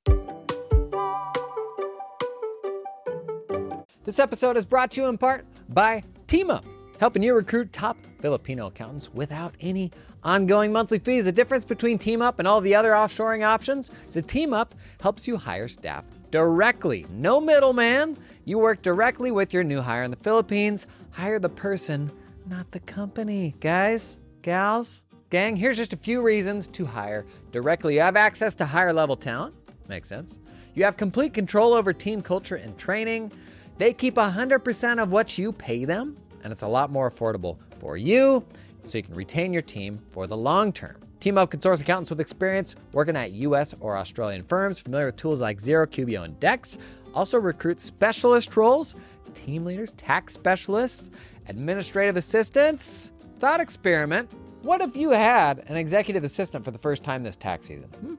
This 4.06 4.18
episode 4.18 4.56
is 4.56 4.64
brought 4.64 4.92
to 4.92 5.02
you 5.02 5.08
in 5.08 5.18
part 5.18 5.44
by 5.68 6.02
TeamUp, 6.26 6.64
helping 6.98 7.22
you 7.22 7.34
recruit 7.34 7.72
top 7.72 7.96
Filipino 8.20 8.66
accountants 8.66 9.12
without 9.12 9.54
any 9.60 9.92
ongoing 10.22 10.72
monthly 10.72 10.98
fees. 10.98 11.24
The 11.24 11.32
difference 11.32 11.64
between 11.64 11.98
TeamUp 11.98 12.34
and 12.38 12.48
all 12.48 12.60
the 12.60 12.74
other 12.74 12.92
offshoring 12.92 13.44
options 13.44 13.90
is 14.08 14.14
that 14.14 14.26
TeamUp 14.26 14.68
helps 15.00 15.28
you 15.28 15.36
hire 15.36 15.68
staff 15.68 16.04
directly. 16.30 17.06
No 17.10 17.40
middleman. 17.40 18.16
You 18.44 18.58
work 18.58 18.82
directly 18.82 19.30
with 19.30 19.52
your 19.52 19.64
new 19.64 19.80
hire 19.80 20.02
in 20.02 20.10
the 20.10 20.16
Philippines. 20.18 20.86
Hire 21.10 21.38
the 21.38 21.48
person, 21.48 22.10
not 22.46 22.70
the 22.72 22.80
company. 22.80 23.54
Guys, 23.60 24.18
gals, 24.42 25.02
gang, 25.30 25.56
here's 25.56 25.76
just 25.76 25.92
a 25.92 25.96
few 25.96 26.22
reasons 26.22 26.66
to 26.68 26.84
hire 26.84 27.26
directly. 27.52 27.94
You 27.94 28.00
have 28.00 28.16
access 28.16 28.54
to 28.56 28.66
higher 28.66 28.92
level 28.92 29.16
talent. 29.16 29.54
Makes 29.88 30.08
sense. 30.08 30.38
You 30.74 30.84
have 30.84 30.96
complete 30.96 31.32
control 31.32 31.72
over 31.72 31.92
team 31.92 32.20
culture 32.20 32.56
and 32.56 32.76
training. 32.76 33.32
They 33.78 33.92
keep 33.92 34.14
100% 34.16 35.02
of 35.02 35.12
what 35.12 35.38
you 35.38 35.52
pay 35.52 35.84
them, 35.84 36.16
and 36.46 36.52
it's 36.52 36.62
a 36.62 36.68
lot 36.68 36.92
more 36.92 37.10
affordable 37.10 37.58
for 37.80 37.96
you 37.96 38.46
so 38.84 38.98
you 38.98 39.02
can 39.02 39.16
retain 39.16 39.52
your 39.52 39.62
team 39.62 39.98
for 40.12 40.28
the 40.28 40.36
long 40.36 40.72
term. 40.72 40.96
Team 41.18 41.38
Up 41.38 41.50
can 41.50 41.60
source 41.60 41.80
accountants 41.80 42.08
with 42.08 42.20
experience 42.20 42.76
working 42.92 43.16
at 43.16 43.32
US 43.32 43.74
or 43.80 43.96
Australian 43.96 44.44
firms, 44.44 44.78
familiar 44.78 45.06
with 45.06 45.16
tools 45.16 45.40
like 45.40 45.58
Xero, 45.58 45.90
Cubio, 45.90 46.22
and 46.22 46.38
Dext. 46.38 46.78
Also 47.14 47.36
recruit 47.36 47.80
specialist 47.80 48.56
roles, 48.56 48.94
team 49.34 49.64
leaders, 49.64 49.90
tax 49.96 50.34
specialists, 50.34 51.10
administrative 51.48 52.16
assistants. 52.16 53.10
Thought 53.40 53.58
experiment. 53.58 54.30
What 54.62 54.80
if 54.82 54.96
you 54.96 55.10
had 55.10 55.64
an 55.66 55.76
executive 55.76 56.22
assistant 56.22 56.64
for 56.64 56.70
the 56.70 56.78
first 56.78 57.02
time 57.02 57.24
this 57.24 57.34
tax 57.36 57.66
season? 57.66 57.88
Hmm? 57.88 58.14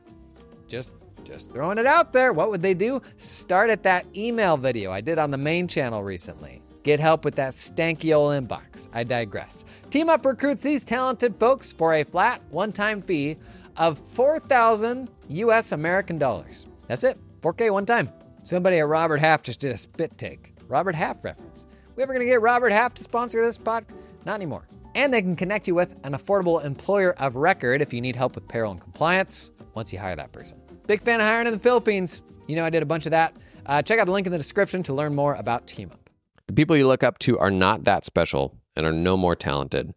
Just 0.68 0.92
Just 1.24 1.54
throwing 1.54 1.78
it 1.78 1.86
out 1.86 2.12
there. 2.12 2.34
What 2.34 2.50
would 2.52 2.62
they 2.62 2.74
do? 2.74 3.02
Start 3.16 3.70
at 3.70 3.84
that 3.84 4.06
email 4.18 4.58
video 4.58 4.92
I 4.92 5.00
did 5.00 5.18
on 5.18 5.32
the 5.32 5.38
main 5.38 5.70
channel 5.70 6.04
recently. 6.04 6.62
Get 6.88 7.02
help 7.02 7.26
with 7.26 7.36
that 7.36 7.52
stanky 7.52 8.16
old 8.16 8.32
inbox. 8.32 8.88
I 8.94 9.04
digress. 9.04 9.66
Team 9.90 10.08
Up 10.08 10.26
recruits 10.26 10.64
these 10.64 10.86
talented 10.86 11.38
folks 11.38 11.74
for 11.74 11.94
a 11.94 12.06
flat 12.06 12.42
one 12.50 12.72
time 12.72 13.02
fee 13.02 13.36
of 13.76 14.00
4,000 14.12 15.10
US 15.28 15.74
American 15.74 16.18
dollars. 16.18 16.66
That's 16.88 17.04
it. 17.04 17.20
4K 17.42 17.74
one 17.74 17.86
time. 17.86 18.10
Somebody 18.44 18.78
at 18.78 18.88
Robert 18.88 19.20
Half 19.20 19.44
just 19.44 19.60
did 19.60 19.74
a 19.74 19.76
spit 19.76 20.18
take. 20.18 20.54
Robert 20.70 20.96
Half 20.96 21.26
reference. 21.26 21.66
We 21.98 22.04
ever 22.04 22.14
gonna 22.14 22.24
get 22.24 22.40
Robert 22.40 22.72
Half 22.72 22.94
to 22.94 23.04
sponsor 23.04 23.44
this 23.44 23.58
pod? 23.58 23.86
Not 24.26 24.36
anymore. 24.36 24.66
And 24.96 25.14
they 25.14 25.22
can 25.22 25.36
connect 25.36 25.68
you 25.68 25.76
with 25.76 25.94
an 26.06 26.14
affordable 26.14 26.64
employer 26.64 27.16
of 27.16 27.36
record 27.36 27.82
if 27.82 27.92
you 27.94 28.00
need 28.00 28.16
help 28.16 28.34
with 28.34 28.48
payroll 28.48 28.72
and 28.72 28.80
compliance 28.80 29.52
once 29.74 29.92
you 29.92 30.00
hire 30.00 30.16
that 30.16 30.32
person. 30.32 30.58
Big 30.86 31.02
fan 31.02 31.20
of 31.20 31.28
hiring 31.28 31.48
in 31.48 31.54
the 31.54 31.60
Philippines. 31.60 32.22
You 32.48 32.56
know, 32.56 32.64
I 32.64 32.70
did 32.70 32.82
a 32.82 32.86
bunch 32.86 33.06
of 33.08 33.12
that. 33.12 33.36
Uh, 33.66 33.82
check 33.82 34.00
out 34.00 34.06
the 34.06 34.14
link 34.14 34.26
in 34.26 34.32
the 34.32 34.38
description 34.38 34.84
to 34.84 34.94
learn 34.94 35.14
more 35.14 35.36
about 35.36 35.68
Team 35.68 35.92
Up. 35.92 36.07
The 36.48 36.54
people 36.54 36.78
you 36.78 36.88
look 36.88 37.04
up 37.04 37.20
to 37.20 37.38
are 37.40 37.52
not 37.52 37.84
that 37.84 38.06
special 38.06 38.56
and 38.76 38.86
are 38.86 38.94
no 38.94 39.18
more 39.18 39.36
talented 39.36 39.94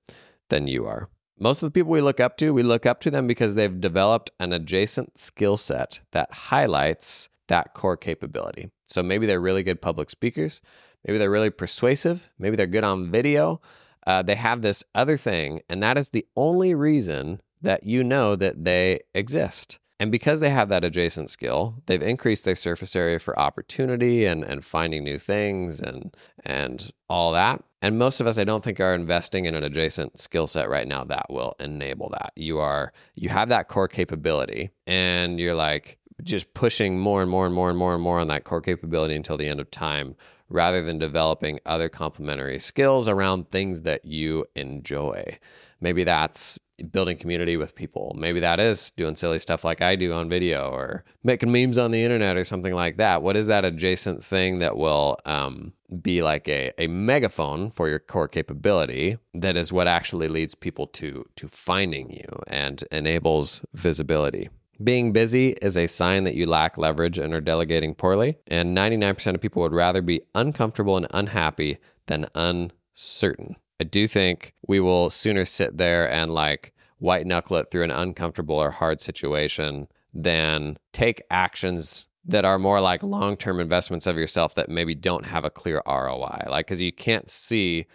than 0.48 0.66
you 0.66 0.86
are. 0.86 1.08
Most 1.38 1.62
of 1.62 1.68
the 1.68 1.70
people 1.70 1.92
we 1.92 2.00
look 2.00 2.20
up 2.20 2.36
to, 2.38 2.52
we 2.52 2.62
look 2.62 2.84
up 2.84 3.00
to 3.00 3.10
them 3.10 3.26
because 3.26 3.54
they've 3.54 3.80
developed 3.80 4.30
an 4.38 4.52
adjacent 4.52 5.18
skill 5.18 5.56
set 5.56 6.00
that 6.12 6.32
highlights 6.32 7.28
that 7.48 7.72
core 7.72 7.96
capability. 7.96 8.70
So 8.86 9.02
maybe 9.02 9.26
they're 9.26 9.40
really 9.40 9.62
good 9.62 9.80
public 9.80 10.10
speakers, 10.10 10.60
maybe 11.06 11.18
they're 11.18 11.30
really 11.30 11.50
persuasive, 11.50 12.28
maybe 12.38 12.56
they're 12.56 12.66
good 12.66 12.84
on 12.84 13.10
video. 13.10 13.60
Uh, 14.06 14.22
they 14.22 14.34
have 14.34 14.62
this 14.62 14.82
other 14.94 15.16
thing, 15.16 15.60
and 15.68 15.82
that 15.82 15.96
is 15.98 16.08
the 16.08 16.26
only 16.36 16.74
reason 16.74 17.40
that 17.62 17.84
you 17.84 18.02
know 18.02 18.36
that 18.36 18.64
they 18.64 19.00
exist. 19.14 19.78
And 20.00 20.10
because 20.10 20.40
they 20.40 20.48
have 20.48 20.70
that 20.70 20.82
adjacent 20.82 21.28
skill, 21.30 21.82
they've 21.84 22.02
increased 22.02 22.46
their 22.46 22.56
surface 22.56 22.96
area 22.96 23.18
for 23.18 23.38
opportunity 23.38 24.24
and, 24.24 24.42
and 24.42 24.64
finding 24.64 25.04
new 25.04 25.18
things 25.18 25.78
and 25.78 26.16
and 26.42 26.90
all 27.10 27.32
that. 27.32 27.62
And 27.82 27.98
most 27.98 28.18
of 28.18 28.26
us, 28.26 28.38
I 28.38 28.44
don't 28.44 28.64
think, 28.64 28.80
are 28.80 28.94
investing 28.94 29.44
in 29.44 29.54
an 29.54 29.62
adjacent 29.62 30.18
skill 30.18 30.46
set 30.46 30.70
right 30.70 30.88
now 30.88 31.04
that 31.04 31.26
will 31.28 31.54
enable 31.60 32.08
that. 32.10 32.32
You 32.34 32.58
are 32.60 32.94
you 33.14 33.28
have 33.28 33.50
that 33.50 33.68
core 33.68 33.88
capability 33.88 34.70
and 34.86 35.38
you're 35.38 35.54
like 35.54 35.98
just 36.22 36.54
pushing 36.54 36.98
more 36.98 37.20
and 37.20 37.30
more 37.30 37.44
and 37.44 37.54
more 37.54 37.68
and 37.68 37.78
more 37.78 37.92
and 37.92 38.02
more 38.02 38.20
on 38.20 38.28
that 38.28 38.44
core 38.44 38.62
capability 38.62 39.14
until 39.14 39.36
the 39.36 39.48
end 39.48 39.60
of 39.60 39.70
time 39.70 40.16
rather 40.48 40.82
than 40.82 40.98
developing 40.98 41.60
other 41.66 41.90
complementary 41.90 42.58
skills 42.58 43.06
around 43.06 43.50
things 43.50 43.82
that 43.82 44.06
you 44.06 44.46
enjoy. 44.54 45.38
Maybe 45.80 46.04
that's 46.04 46.58
building 46.83 47.16
community 47.16 47.57
with 47.57 47.75
people. 47.75 48.14
Maybe 48.19 48.40
that 48.40 48.61
is 48.61 48.90
doing 48.93 49.16
silly 49.16 49.38
stuff 49.38 49.64
like 49.64 49.83
I 49.83 49.97
do 49.97 50.12
on 50.12 50.29
video 50.29 50.71
or 50.71 51.05
making 51.23 51.53
memes 51.53 51.79
on 51.79 51.90
the 51.90 52.03
internet 52.03 52.37
or 52.37 52.45
something 52.45 52.75
like 52.75 52.97
that. 52.97 53.23
What 53.23 53.37
is 53.37 53.47
that 53.49 53.64
adjacent 53.64 54.25
thing 54.25 54.59
that 54.61 54.77
will 54.77 55.19
um, 55.25 55.73
be 56.03 56.23
like 56.23 56.49
a, 56.49 56.73
a 56.79 56.87
megaphone 56.87 57.71
for 57.71 57.88
your 57.88 57.99
core 57.99 58.29
capability 58.29 59.19
that 59.35 59.57
is 59.57 59.73
what 59.73 59.88
actually 59.88 60.29
leads 60.29 60.55
people 60.55 60.87
to 60.87 61.25
to 61.37 61.49
finding 61.49 62.11
you 62.11 62.43
and 62.47 62.85
enables 62.93 63.64
visibility. 63.75 64.49
Being 64.83 65.12
busy 65.12 65.51
is 65.61 65.77
a 65.77 65.87
sign 65.87 66.25
that 66.25 66.37
you 66.37 66.47
lack 66.47 66.79
leverage 66.79 67.19
and 67.19 67.35
are 67.35 67.40
delegating 67.43 67.95
poorly, 67.95 68.38
and 68.47 68.75
99% 68.75 69.35
of 69.35 69.40
people 69.40 69.61
would 69.61 69.75
rather 69.75 70.01
be 70.01 70.23
uncomfortable 70.35 70.97
and 70.97 71.07
unhappy 71.11 71.77
than 72.07 72.27
uncertain. 72.35 73.57
I 73.81 73.85
do 73.85 74.07
think 74.07 74.55
we 74.69 74.79
will 74.79 75.09
sooner 75.09 75.47
sit 75.47 75.79
there 75.79 76.11
and 76.11 76.35
like 76.35 76.75
white 76.99 77.27
knuckle 77.27 77.57
it 77.57 77.71
through 77.71 77.85
an 77.85 77.90
uncomfortable 77.90 78.57
or 78.57 78.71
hard 78.71 79.01
situation 79.01 79.88
than 80.12 80.77
take 80.93 81.23
actions 81.31 82.07
that 82.27 82.45
are 82.45 82.59
more 82.59 82.81
like 82.81 83.03
long 83.03 83.38
term 83.38 83.59
investments 83.59 84.07
of 84.07 84.19
yourself 84.19 84.55
that 84.55 84.69
maybe 84.69 84.95
don't 84.95 85.25
have 85.25 85.47
a 85.47 85.51
clear 85.51 85.81
ROI. 85.87 86.45
Like, 86.49 86.66
because 86.66 86.83
you 86.83 86.93
can't 86.93 87.29
see, 87.31 87.87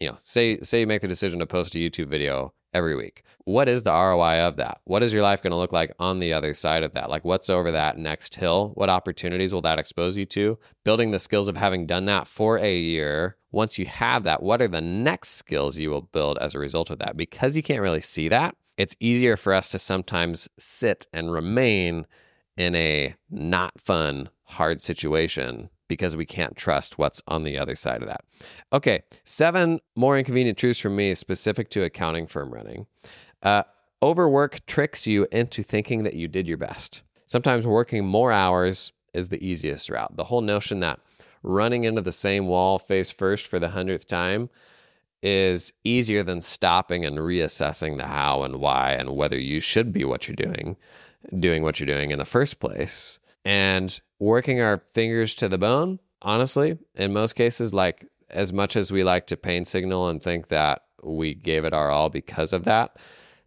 you 0.00 0.08
know, 0.08 0.16
say 0.22 0.58
say 0.62 0.80
you 0.80 0.86
make 0.86 1.02
the 1.02 1.08
decision 1.08 1.40
to 1.40 1.46
post 1.46 1.74
a 1.74 1.78
YouTube 1.78 2.08
video 2.08 2.54
every 2.74 2.96
week. 2.96 3.22
What 3.44 3.68
is 3.68 3.82
the 3.82 3.92
ROI 3.92 4.40
of 4.40 4.56
that? 4.56 4.80
What 4.84 5.02
is 5.02 5.12
your 5.12 5.22
life 5.22 5.42
going 5.42 5.52
to 5.52 5.56
look 5.56 5.72
like 5.72 5.94
on 5.98 6.18
the 6.18 6.32
other 6.32 6.54
side 6.54 6.82
of 6.82 6.92
that? 6.92 7.08
Like, 7.08 7.24
what's 7.24 7.48
over 7.48 7.70
that 7.70 7.96
next 7.98 8.34
hill? 8.34 8.72
What 8.74 8.90
opportunities 8.90 9.52
will 9.52 9.62
that 9.62 9.78
expose 9.78 10.16
you 10.16 10.26
to? 10.26 10.58
Building 10.84 11.10
the 11.10 11.18
skills 11.18 11.48
of 11.48 11.56
having 11.56 11.86
done 11.86 12.06
that 12.06 12.26
for 12.26 12.58
a 12.58 12.76
year. 12.76 13.36
Once 13.52 13.78
you 13.78 13.86
have 13.86 14.24
that, 14.24 14.42
what 14.42 14.60
are 14.60 14.68
the 14.68 14.80
next 14.80 15.30
skills 15.30 15.78
you 15.78 15.90
will 15.90 16.02
build 16.02 16.38
as 16.38 16.54
a 16.54 16.58
result 16.58 16.90
of 16.90 16.98
that? 16.98 17.16
Because 17.16 17.56
you 17.56 17.62
can't 17.62 17.82
really 17.82 18.00
see 18.00 18.28
that, 18.28 18.56
it's 18.76 18.96
easier 18.98 19.36
for 19.36 19.54
us 19.54 19.68
to 19.68 19.78
sometimes 19.78 20.48
sit 20.58 21.06
and 21.12 21.32
remain 21.32 22.06
in 22.56 22.74
a 22.74 23.14
not 23.30 23.80
fun, 23.80 24.28
hard 24.44 24.82
situation 24.82 25.70
because 25.88 26.16
we 26.16 26.26
can't 26.26 26.56
trust 26.56 26.98
what's 26.98 27.22
on 27.28 27.42
the 27.42 27.58
other 27.58 27.76
side 27.76 28.02
of 28.02 28.08
that. 28.08 28.24
Okay, 28.72 29.02
seven 29.24 29.80
more 29.96 30.18
inconvenient 30.18 30.58
truths 30.58 30.80
from 30.80 30.96
me 30.96 31.14
specific 31.14 31.68
to 31.70 31.82
accounting 31.82 32.26
firm 32.26 32.52
running. 32.52 32.86
Uh, 33.42 33.62
overwork 34.02 34.64
tricks 34.66 35.06
you 35.06 35.26
into 35.32 35.62
thinking 35.62 36.02
that 36.04 36.14
you 36.14 36.28
did 36.28 36.46
your 36.46 36.58
best. 36.58 37.02
Sometimes 37.26 37.66
working 37.66 38.04
more 38.04 38.32
hours 38.32 38.92
is 39.12 39.28
the 39.28 39.44
easiest 39.46 39.88
route. 39.88 40.16
The 40.16 40.24
whole 40.24 40.40
notion 40.40 40.80
that 40.80 41.00
running 41.42 41.84
into 41.84 42.00
the 42.00 42.12
same 42.12 42.46
wall 42.46 42.78
face 42.78 43.10
first 43.10 43.46
for 43.46 43.58
the 43.58 43.68
hundredth 43.68 44.06
time 44.08 44.50
is 45.22 45.72
easier 45.84 46.22
than 46.22 46.42
stopping 46.42 47.04
and 47.04 47.18
reassessing 47.18 47.96
the 47.96 48.06
how 48.06 48.42
and 48.42 48.56
why 48.56 48.92
and 48.92 49.16
whether 49.16 49.38
you 49.38 49.58
should 49.58 49.92
be 49.92 50.04
what 50.04 50.28
you're 50.28 50.36
doing, 50.36 50.76
doing 51.38 51.62
what 51.62 51.80
you're 51.80 51.86
doing 51.86 52.10
in 52.10 52.18
the 52.18 52.24
first 52.24 52.60
place. 52.60 53.18
And 53.44 53.98
working 54.24 54.60
our 54.60 54.78
fingers 54.78 55.34
to 55.36 55.48
the 55.48 55.58
bone, 55.58 56.00
honestly, 56.22 56.78
in 56.94 57.12
most 57.12 57.34
cases, 57.34 57.74
like 57.74 58.06
as 58.30 58.52
much 58.52 58.74
as 58.74 58.90
we 58.90 59.04
like 59.04 59.26
to 59.26 59.36
pain 59.36 59.64
signal 59.64 60.08
and 60.08 60.22
think 60.22 60.48
that 60.48 60.82
we 61.02 61.34
gave 61.34 61.64
it 61.64 61.74
our 61.74 61.90
all 61.90 62.08
because 62.08 62.52
of 62.52 62.64
that, 62.64 62.96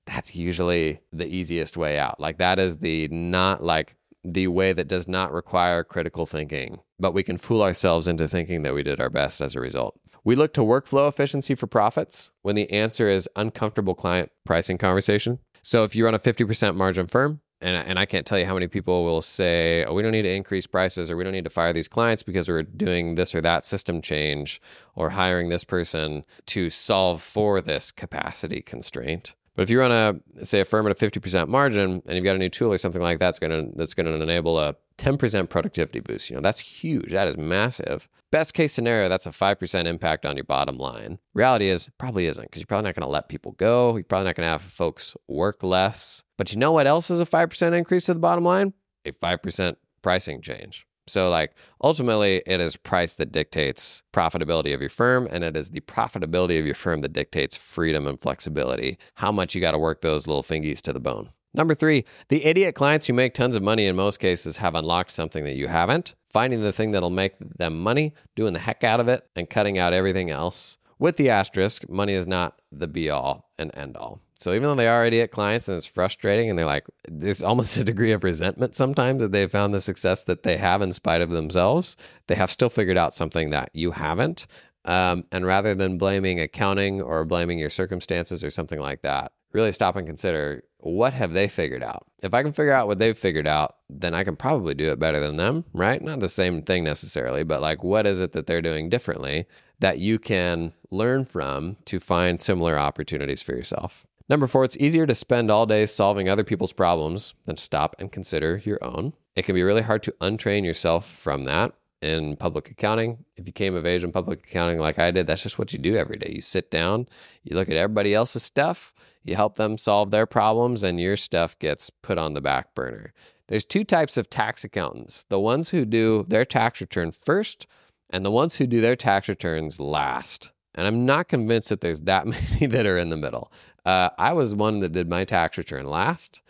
that's 0.06 0.36
usually 0.36 1.00
the 1.12 1.26
easiest 1.26 1.76
way 1.76 1.98
out. 1.98 2.20
Like 2.20 2.38
that 2.38 2.60
is 2.60 2.78
the 2.78 3.08
not 3.10 3.64
like 3.64 3.96
the 4.24 4.48
way 4.48 4.72
that 4.72 4.88
does 4.88 5.08
not 5.08 5.34
require 5.34 5.84
critical 5.84 6.26
thinking, 6.26 6.80
but 7.00 7.14
we 7.14 7.24
can 7.24 7.38
fool 7.38 7.64
ourselves 7.64 8.08
into 8.08 8.28
thinking 8.28 8.62
that 8.62 8.74
we 8.74 8.84
did 8.84 9.00
our 9.00 9.10
best 9.10 9.42
as 9.42 9.56
a 9.56 9.60
result. 9.60 10.00
We 10.24 10.36
look 10.36 10.54
to 10.54 10.62
workflow 10.62 11.10
efficiency 11.10 11.56
for 11.56 11.68
profits 11.68 12.32
when 12.42 12.56
the 12.56 12.70
answer 12.72 13.10
is 13.10 13.30
uncomfortable 13.36 13.96
client 13.96 14.32
pricing 14.46 14.78
conversation. 14.78 15.40
So 15.64 15.84
if 15.84 15.96
you 15.96 16.06
run 16.06 16.14
a 16.14 16.20
50% 16.20 16.76
margin 16.76 17.08
firm, 17.08 17.42
and, 17.62 17.76
and 17.76 17.98
I 17.98 18.06
can't 18.06 18.26
tell 18.26 18.38
you 18.38 18.46
how 18.46 18.54
many 18.54 18.68
people 18.68 19.04
will 19.04 19.22
say, 19.22 19.84
oh, 19.86 19.94
we 19.94 20.04
don't 20.04 20.12
need 20.12 20.24
to 20.24 20.34
increase 20.34 20.68
prices 20.68 21.10
or 21.10 21.18
we 21.18 21.24
don't 21.24 21.34
need 21.34 21.46
to 21.46 21.50
fire 21.50 21.74
these 21.74 21.88
clients 21.88 22.22
because 22.22 22.48
we're 22.48 22.64
doing 22.64 23.16
this 23.16 23.34
or 23.34 23.42
that 23.42 23.66
system 23.66 24.02
change 24.02 24.62
or 24.96 25.12
hiring 25.12 25.50
this 25.50 25.64
person 25.64 26.24
to 26.48 26.70
solve 26.70 27.22
for 27.22 27.62
this 27.62 27.92
capacity 27.92 28.62
constraint. 28.62 29.36
But 29.58 29.64
if 29.64 29.72
you 29.72 29.80
run 29.80 29.92
a 29.92 30.46
say 30.46 30.60
a 30.60 30.66
firm 30.66 30.86
at 30.86 30.92
a 30.92 31.10
50% 31.10 31.48
margin 31.48 32.04
and 32.06 32.16
you've 32.16 32.24
got 32.24 32.36
a 32.36 32.40
new 32.40 32.48
tool 32.48 32.72
or 32.72 32.78
something 32.78 33.02
like 33.02 33.18
that's 33.18 33.40
gonna 33.40 33.64
that's 33.76 33.96
gonna 33.96 34.12
enable 34.12 34.60
a 34.60 34.76
10% 35.00 35.50
productivity 35.50 36.00
boost. 36.00 36.30
You 36.30 36.36
know, 36.36 36.42
that's 36.42 36.60
huge. 36.60 37.12
That 37.12 37.28
is 37.28 37.38
massive. 37.38 38.08
Best 38.30 38.54
case 38.54 38.74
scenario, 38.74 39.10
that's 39.10 39.26
a 39.26 39.32
5% 39.32 39.86
impact 39.86 40.26
on 40.26 40.36
your 40.36 40.44
bottom 40.44 40.78
line. 40.78 41.18
Reality 41.34 41.70
is, 41.70 41.90
probably 41.98 42.26
isn't 42.26 42.44
because 42.44 42.62
you're 42.62 42.68
probably 42.68 42.90
not 42.90 42.96
to 42.96 43.08
let 43.08 43.30
people 43.30 43.54
go. 43.54 43.96
You're 43.96 44.04
probably 44.04 44.26
not 44.26 44.36
to 44.36 44.44
have 44.44 44.62
folks 44.62 45.16
work 45.28 45.64
less. 45.64 46.24
But 46.38 46.52
you 46.52 46.60
know 46.60 46.72
what 46.72 46.88
else 46.88 47.10
is 47.10 47.20
a 47.20 47.26
5% 47.26 47.74
increase 47.76 48.06
to 48.06 48.14
the 48.14 48.20
bottom 48.20 48.44
line? 48.44 48.74
A 49.06 49.12
5% 49.12 49.76
pricing 50.02 50.42
change. 50.42 50.87
So, 51.08 51.30
like, 51.30 51.56
ultimately, 51.82 52.42
it 52.46 52.60
is 52.60 52.76
price 52.76 53.14
that 53.16 53.32
dictates 53.32 54.04
profitability 54.14 54.74
of 54.74 54.82
your 54.82 54.90
firm, 54.90 55.28
and 55.32 55.44
it 55.44 55.56
is 55.56 55.70
the 55.70 55.80
profitability 55.82 56.60
of 56.60 56.66
your 56.66 56.76
firm 56.76 57.02
that 57.02 57.14
dictates 57.14 57.56
freedom 57.58 58.08
and 58.08 58.22
flexibility. 58.22 58.98
How 59.16 59.32
much 59.32 59.56
you 59.56 59.62
got 59.62 59.72
to 59.72 59.80
work 59.80 60.02
those 60.02 60.28
little 60.28 60.44
fingies 60.44 60.82
to 60.82 60.94
the 60.94 61.00
bone. 61.00 61.30
Number 61.54 61.74
three, 61.74 62.06
the 62.28 62.46
idiot 62.46 62.76
clients 62.76 63.08
who 63.08 63.14
make 63.14 63.34
tons 63.34 63.56
of 63.56 63.64
money 63.64 63.86
in 63.86 63.96
most 63.96 64.20
cases 64.20 64.58
have 64.58 64.76
unlocked 64.76 65.12
something 65.12 65.44
that 65.46 65.56
you 65.56 65.68
haven't. 65.68 66.14
Finding 66.30 66.62
the 66.62 66.74
thing 66.74 66.92
that'll 66.92 67.10
make 67.10 67.34
them 67.40 67.82
money, 67.82 68.14
doing 68.36 68.54
the 68.54 68.60
heck 68.60 68.84
out 68.84 69.00
of 69.00 69.08
it, 69.08 69.26
and 69.36 69.50
cutting 69.50 69.80
out 69.80 69.94
everything 69.94 70.30
else. 70.30 70.78
With 71.00 71.18
the 71.18 71.30
asterisk, 71.30 71.90
money 71.90 72.14
is 72.14 72.28
not 72.28 72.62
the 72.72 72.88
be 72.88 73.10
all 73.10 73.50
and 73.58 73.72
end 73.76 73.98
all. 73.98 74.20
So 74.40 74.52
even 74.52 74.64
though 74.64 74.76
they 74.76 74.88
are 74.88 75.06
idiot 75.06 75.32
clients 75.32 75.68
and 75.68 75.78
it's 75.78 75.88
frustrating 75.88 76.50
and 76.50 76.58
they're 76.58 76.66
like, 76.66 76.86
there's 77.08 77.42
almost 77.42 77.78
a 77.78 77.84
degree 77.84 78.12
of 78.12 78.24
resentment 78.24 78.76
sometimes 78.76 79.20
that 79.20 79.32
they've 79.32 79.52
found 79.52 79.74
the 79.74 79.82
success 79.82 80.24
that 80.26 80.44
they 80.44 80.58
have 80.58 80.82
in 80.82 80.94
spite 80.94 81.22
of 81.22 81.32
themselves, 81.32 81.98
they 82.28 82.36
have 82.36 82.52
still 82.52 82.70
figured 82.70 82.98
out 82.98 83.16
something 83.16 83.50
that 83.50 83.70
you 83.74 83.92
haven't. 83.92 84.46
Um, 84.86 85.26
and 85.32 85.46
rather 85.46 85.76
than 85.76 85.98
blaming 85.98 86.40
accounting 86.40 87.02
or 87.02 87.26
blaming 87.26 87.60
your 87.60 87.70
circumstances 87.70 88.44
or 88.44 88.50
something 88.50 88.80
like 88.80 89.02
that, 89.02 89.34
really 89.52 89.72
stop 89.72 89.96
and 89.96 90.08
consider 90.08 90.64
what 90.80 91.14
have 91.14 91.34
they 91.34 91.48
figured 91.48 91.84
out? 91.84 92.06
If 92.22 92.34
I 92.34 92.44
can 92.44 92.54
figure 92.54 92.72
out 92.72 92.88
what 92.88 93.00
they've 93.00 93.18
figured 93.18 93.48
out, 93.48 93.78
then 93.90 94.14
I 94.14 94.24
can 94.24 94.36
probably 94.36 94.76
do 94.76 94.92
it 94.92 95.00
better 95.00 95.20
than 95.20 95.38
them, 95.38 95.66
right? 95.74 96.02
Not 96.02 96.20
the 96.20 96.30
same 96.30 96.62
thing 96.62 96.84
necessarily, 96.84 97.44
but 97.44 97.62
like 97.62 97.84
what 97.84 98.06
is 98.06 98.22
it 98.22 98.32
that 98.34 98.48
they're 98.48 98.62
doing 98.62 98.90
differently 98.90 99.48
that 99.80 100.00
you 100.00 100.20
can 100.20 100.74
learn 100.92 101.26
from 101.26 101.78
to 101.86 102.00
find 102.00 102.40
similar 102.40 102.78
opportunities 102.78 103.44
for 103.44 103.54
yourself? 103.54 104.06
Number 104.30 104.48
four, 104.48 104.66
it's 104.66 104.78
easier 104.78 105.06
to 105.06 105.16
spend 105.16 105.50
all 105.50 105.66
day 105.66 105.86
solving 105.86 106.28
other 106.28 106.44
people's 106.44 106.74
problems 106.74 107.34
than 107.46 107.56
stop 107.56 107.96
and 107.98 108.12
consider 108.12 108.62
your 108.66 108.84
own. 108.84 109.14
It 109.36 109.46
can 109.46 109.56
be 109.56 109.64
really 109.64 109.84
hard 109.84 110.04
to 110.04 110.16
untrain 110.20 110.66
yourself 110.66 111.10
from 111.10 111.46
that 111.46 111.74
in 112.02 112.36
public 112.36 112.70
accounting. 112.70 113.24
If 113.38 113.48
you 113.48 113.54
came 113.54 113.74
of 113.74 113.86
age 113.86 114.04
in 114.04 114.12
public 114.12 114.46
accounting 114.46 114.80
like 114.80 115.00
I 115.00 115.12
did, 115.12 115.28
that's 115.28 115.44
just 115.44 115.58
what 115.58 115.72
you 115.72 115.80
do 115.80 115.96
every 115.96 116.18
day. 116.18 116.32
You 116.36 116.42
sit 116.42 116.70
down, 116.70 117.08
you 117.44 117.56
look 117.56 117.70
at 117.70 117.78
everybody 117.78 118.14
else's 118.14 118.44
stuff, 118.44 118.94
you 119.24 119.36
help 119.36 119.56
them 119.56 119.78
solve 119.78 120.12
their 120.12 120.26
problems, 120.26 120.84
and 120.84 121.00
your 121.00 121.16
stuff 121.16 121.58
gets 121.58 121.90
put 121.90 122.18
on 122.18 122.34
the 122.34 122.42
back 122.42 122.76
burner. 122.76 123.14
There's 123.48 123.66
two 123.66 123.86
types 123.86 124.18
of 124.18 124.30
tax 124.30 124.64
accountants 124.64 125.24
the 125.30 125.40
ones 125.40 125.70
who 125.70 125.86
do 125.86 126.26
their 126.28 126.46
tax 126.46 126.82
return 126.82 127.12
first, 127.12 127.66
and 128.10 128.26
the 128.26 128.32
ones 128.32 128.56
who 128.56 128.68
do 128.68 128.82
their 128.82 128.96
tax 128.96 129.30
returns 129.30 129.80
last. 129.80 130.52
And 130.78 130.88
I'm 130.88 131.06
not 131.06 131.28
convinced 131.28 131.70
that 131.70 131.82
there's 131.82 132.02
that 132.02 132.26
many 132.52 132.68
that 132.68 132.86
are 132.86 132.98
in 132.98 133.10
the 133.10 133.18
middle. 133.18 133.52
Uh, 133.86 134.10
I 134.18 134.34
was 134.34 134.56
one 134.56 134.80
that 134.82 134.94
did 134.94 135.10
my 135.10 135.26
tax 135.26 135.58
return 135.58 135.88
last. 135.88 136.42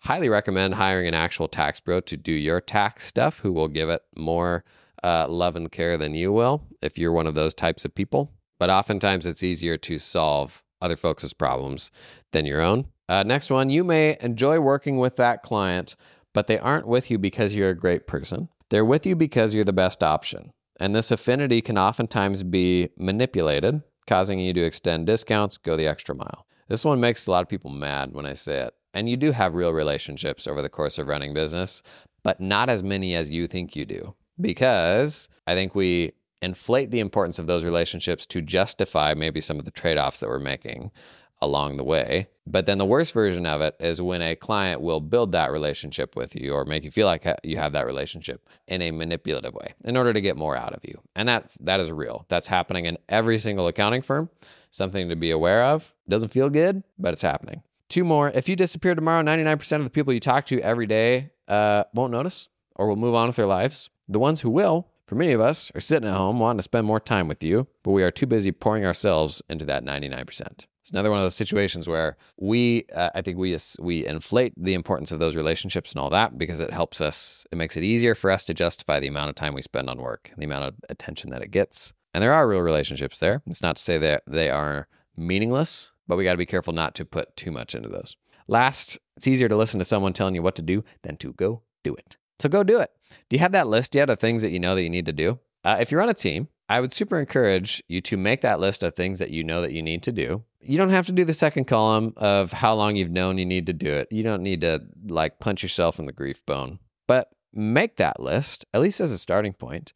Highly 0.00 0.28
recommend 0.28 0.74
hiring 0.74 1.06
an 1.06 1.14
actual 1.14 1.48
tax 1.48 1.78
pro 1.78 2.00
to 2.00 2.16
do 2.16 2.32
your 2.32 2.60
tax 2.60 3.06
stuff 3.06 3.40
who 3.40 3.52
will 3.52 3.68
give 3.68 3.88
it 3.88 4.02
more 4.16 4.64
uh, 5.04 5.28
love 5.28 5.56
and 5.56 5.70
care 5.70 5.96
than 5.96 6.14
you 6.14 6.32
will 6.32 6.64
if 6.80 6.98
you're 6.98 7.12
one 7.12 7.26
of 7.26 7.34
those 7.34 7.54
types 7.54 7.84
of 7.84 7.94
people. 7.94 8.32
But 8.58 8.70
oftentimes 8.70 9.26
it's 9.26 9.42
easier 9.42 9.76
to 9.78 9.98
solve 9.98 10.64
other 10.80 10.96
folks' 10.96 11.32
problems 11.32 11.90
than 12.32 12.46
your 12.46 12.60
own. 12.60 12.86
Uh, 13.08 13.22
next 13.22 13.50
one, 13.50 13.70
you 13.70 13.84
may 13.84 14.16
enjoy 14.20 14.58
working 14.58 14.98
with 14.98 15.16
that 15.16 15.42
client, 15.42 15.96
but 16.32 16.46
they 16.46 16.58
aren't 16.58 16.86
with 16.86 17.10
you 17.10 17.18
because 17.18 17.54
you're 17.54 17.70
a 17.70 17.74
great 17.74 18.06
person. 18.06 18.48
They're 18.70 18.84
with 18.84 19.06
you 19.06 19.14
because 19.14 19.54
you're 19.54 19.64
the 19.64 19.72
best 19.72 20.02
option. 20.02 20.52
And 20.78 20.94
this 20.94 21.10
affinity 21.10 21.60
can 21.62 21.78
oftentimes 21.78 22.42
be 22.42 22.90
manipulated, 22.98 23.82
causing 24.06 24.38
you 24.38 24.52
to 24.52 24.62
extend 24.62 25.06
discounts, 25.06 25.58
go 25.58 25.76
the 25.76 25.86
extra 25.86 26.14
mile. 26.14 26.46
This 26.68 26.84
one 26.84 27.00
makes 27.00 27.26
a 27.26 27.30
lot 27.30 27.42
of 27.42 27.48
people 27.48 27.70
mad 27.70 28.12
when 28.12 28.26
I 28.26 28.34
say 28.34 28.60
it. 28.62 28.74
And 28.92 29.08
you 29.08 29.16
do 29.16 29.32
have 29.32 29.54
real 29.54 29.72
relationships 29.72 30.46
over 30.46 30.62
the 30.62 30.68
course 30.68 30.98
of 30.98 31.06
running 31.06 31.34
business, 31.34 31.82
but 32.22 32.40
not 32.40 32.68
as 32.68 32.82
many 32.82 33.14
as 33.14 33.30
you 33.30 33.46
think 33.46 33.76
you 33.76 33.84
do. 33.84 34.14
Because 34.40 35.28
I 35.46 35.54
think 35.54 35.74
we 35.74 36.12
inflate 36.42 36.90
the 36.90 37.00
importance 37.00 37.38
of 37.38 37.46
those 37.46 37.64
relationships 37.64 38.26
to 38.26 38.42
justify 38.42 39.14
maybe 39.14 39.40
some 39.40 39.58
of 39.58 39.64
the 39.64 39.70
trade 39.70 39.96
offs 39.96 40.20
that 40.20 40.28
we're 40.28 40.38
making 40.38 40.90
along 41.40 41.76
the 41.76 41.84
way. 41.84 42.28
But 42.46 42.66
then 42.66 42.78
the 42.78 42.84
worst 42.84 43.12
version 43.12 43.44
of 43.44 43.60
it 43.60 43.76
is 43.80 44.00
when 44.00 44.22
a 44.22 44.36
client 44.36 44.80
will 44.80 45.00
build 45.00 45.32
that 45.32 45.50
relationship 45.50 46.16
with 46.16 46.36
you 46.36 46.52
or 46.52 46.64
make 46.64 46.84
you 46.84 46.90
feel 46.90 47.06
like 47.06 47.26
you 47.42 47.56
have 47.56 47.72
that 47.72 47.86
relationship 47.86 48.48
in 48.68 48.82
a 48.82 48.90
manipulative 48.90 49.54
way 49.54 49.74
in 49.84 49.96
order 49.96 50.12
to 50.12 50.20
get 50.20 50.36
more 50.36 50.56
out 50.56 50.72
of 50.72 50.80
you. 50.84 51.00
And 51.14 51.28
that's 51.28 51.58
that 51.58 51.80
is 51.80 51.90
real. 51.90 52.24
That's 52.28 52.46
happening 52.46 52.86
in 52.86 52.98
every 53.08 53.38
single 53.38 53.66
accounting 53.66 54.02
firm. 54.02 54.30
Something 54.70 55.08
to 55.08 55.16
be 55.16 55.30
aware 55.30 55.64
of. 55.64 55.94
Doesn't 56.08 56.28
feel 56.28 56.50
good, 56.50 56.82
but 56.98 57.12
it's 57.12 57.22
happening. 57.22 57.62
Two 57.88 58.04
more. 58.04 58.30
If 58.30 58.48
you 58.48 58.56
disappear 58.56 58.94
tomorrow, 58.94 59.22
99% 59.22 59.76
of 59.76 59.84
the 59.84 59.90
people 59.90 60.12
you 60.12 60.20
talk 60.20 60.46
to 60.46 60.60
every 60.60 60.86
day 60.86 61.30
uh, 61.48 61.84
won't 61.94 62.12
notice 62.12 62.48
or 62.74 62.88
will 62.88 62.96
move 62.96 63.14
on 63.14 63.28
with 63.28 63.36
their 63.36 63.46
lives. 63.46 63.90
The 64.08 64.18
ones 64.18 64.40
who 64.40 64.50
will 64.50 64.88
for 65.06 65.14
many 65.14 65.32
of 65.32 65.40
us, 65.40 65.70
are 65.74 65.80
sitting 65.80 66.08
at 66.08 66.16
home 66.16 66.38
wanting 66.38 66.58
to 66.58 66.62
spend 66.62 66.86
more 66.86 67.00
time 67.00 67.28
with 67.28 67.42
you, 67.42 67.68
but 67.82 67.92
we 67.92 68.02
are 68.02 68.10
too 68.10 68.26
busy 68.26 68.50
pouring 68.50 68.84
ourselves 68.84 69.40
into 69.48 69.64
that 69.64 69.84
99%. 69.84 70.66
It's 70.86 70.92
another 70.92 71.10
one 71.10 71.18
of 71.18 71.24
those 71.24 71.34
situations 71.34 71.88
where 71.88 72.16
we, 72.36 72.86
uh, 72.94 73.10
I 73.12 73.20
think 73.20 73.38
we 73.38 73.58
we 73.80 74.06
inflate 74.06 74.52
the 74.56 74.72
importance 74.72 75.10
of 75.10 75.18
those 75.18 75.34
relationships 75.34 75.90
and 75.90 76.00
all 76.00 76.10
that 76.10 76.38
because 76.38 76.60
it 76.60 76.72
helps 76.72 77.00
us. 77.00 77.44
It 77.50 77.58
makes 77.58 77.76
it 77.76 77.82
easier 77.82 78.14
for 78.14 78.30
us 78.30 78.44
to 78.44 78.54
justify 78.54 79.00
the 79.00 79.08
amount 79.08 79.30
of 79.30 79.34
time 79.34 79.52
we 79.52 79.62
spend 79.62 79.90
on 79.90 79.98
work 79.98 80.30
the 80.38 80.44
amount 80.44 80.66
of 80.66 80.74
attention 80.88 81.30
that 81.30 81.42
it 81.42 81.50
gets. 81.50 81.92
And 82.14 82.22
there 82.22 82.32
are 82.32 82.46
real 82.46 82.60
relationships 82.60 83.18
there. 83.18 83.42
It's 83.48 83.62
not 83.62 83.74
to 83.74 83.82
say 83.82 83.98
that 83.98 84.22
they 84.28 84.48
are 84.48 84.86
meaningless, 85.16 85.90
but 86.06 86.16
we 86.16 86.22
got 86.22 86.34
to 86.34 86.38
be 86.38 86.46
careful 86.46 86.72
not 86.72 86.94
to 86.94 87.04
put 87.04 87.36
too 87.36 87.50
much 87.50 87.74
into 87.74 87.88
those. 87.88 88.16
Last, 88.46 88.96
it's 89.16 89.26
easier 89.26 89.48
to 89.48 89.56
listen 89.56 89.80
to 89.80 89.84
someone 89.84 90.12
telling 90.12 90.36
you 90.36 90.42
what 90.42 90.54
to 90.54 90.62
do 90.62 90.84
than 91.02 91.16
to 91.16 91.32
go 91.32 91.62
do 91.82 91.96
it. 91.96 92.16
So 92.38 92.48
go 92.48 92.62
do 92.62 92.78
it. 92.78 92.92
Do 93.28 93.34
you 93.34 93.40
have 93.40 93.50
that 93.50 93.66
list 93.66 93.96
yet 93.96 94.08
of 94.08 94.20
things 94.20 94.40
that 94.42 94.52
you 94.52 94.60
know 94.60 94.76
that 94.76 94.84
you 94.84 94.90
need 94.90 95.06
to 95.06 95.12
do? 95.12 95.40
Uh, 95.64 95.78
if 95.80 95.90
you're 95.90 96.00
on 96.00 96.10
a 96.10 96.14
team, 96.14 96.46
I 96.68 96.80
would 96.80 96.92
super 96.92 97.18
encourage 97.18 97.82
you 97.88 98.00
to 98.02 98.16
make 98.16 98.40
that 98.40 98.60
list 98.60 98.82
of 98.82 98.94
things 98.94 99.18
that 99.18 99.30
you 99.30 99.44
know 99.44 99.62
that 99.62 99.72
you 99.72 99.82
need 99.82 100.02
to 100.04 100.12
do. 100.12 100.44
You 100.60 100.78
don't 100.78 100.90
have 100.90 101.06
to 101.06 101.12
do 101.12 101.24
the 101.24 101.34
second 101.34 101.66
column 101.66 102.12
of 102.16 102.52
how 102.52 102.74
long 102.74 102.96
you've 102.96 103.10
known 103.10 103.38
you 103.38 103.46
need 103.46 103.66
to 103.66 103.72
do 103.72 103.92
it. 103.92 104.08
You 104.10 104.24
don't 104.24 104.42
need 104.42 104.62
to 104.62 104.80
like 105.06 105.38
punch 105.38 105.62
yourself 105.62 105.98
in 105.98 106.06
the 106.06 106.12
grief 106.12 106.44
bone, 106.44 106.80
but 107.06 107.28
make 107.52 107.96
that 107.96 108.20
list, 108.20 108.64
at 108.74 108.80
least 108.80 109.00
as 109.00 109.12
a 109.12 109.18
starting 109.18 109.52
point, 109.52 109.92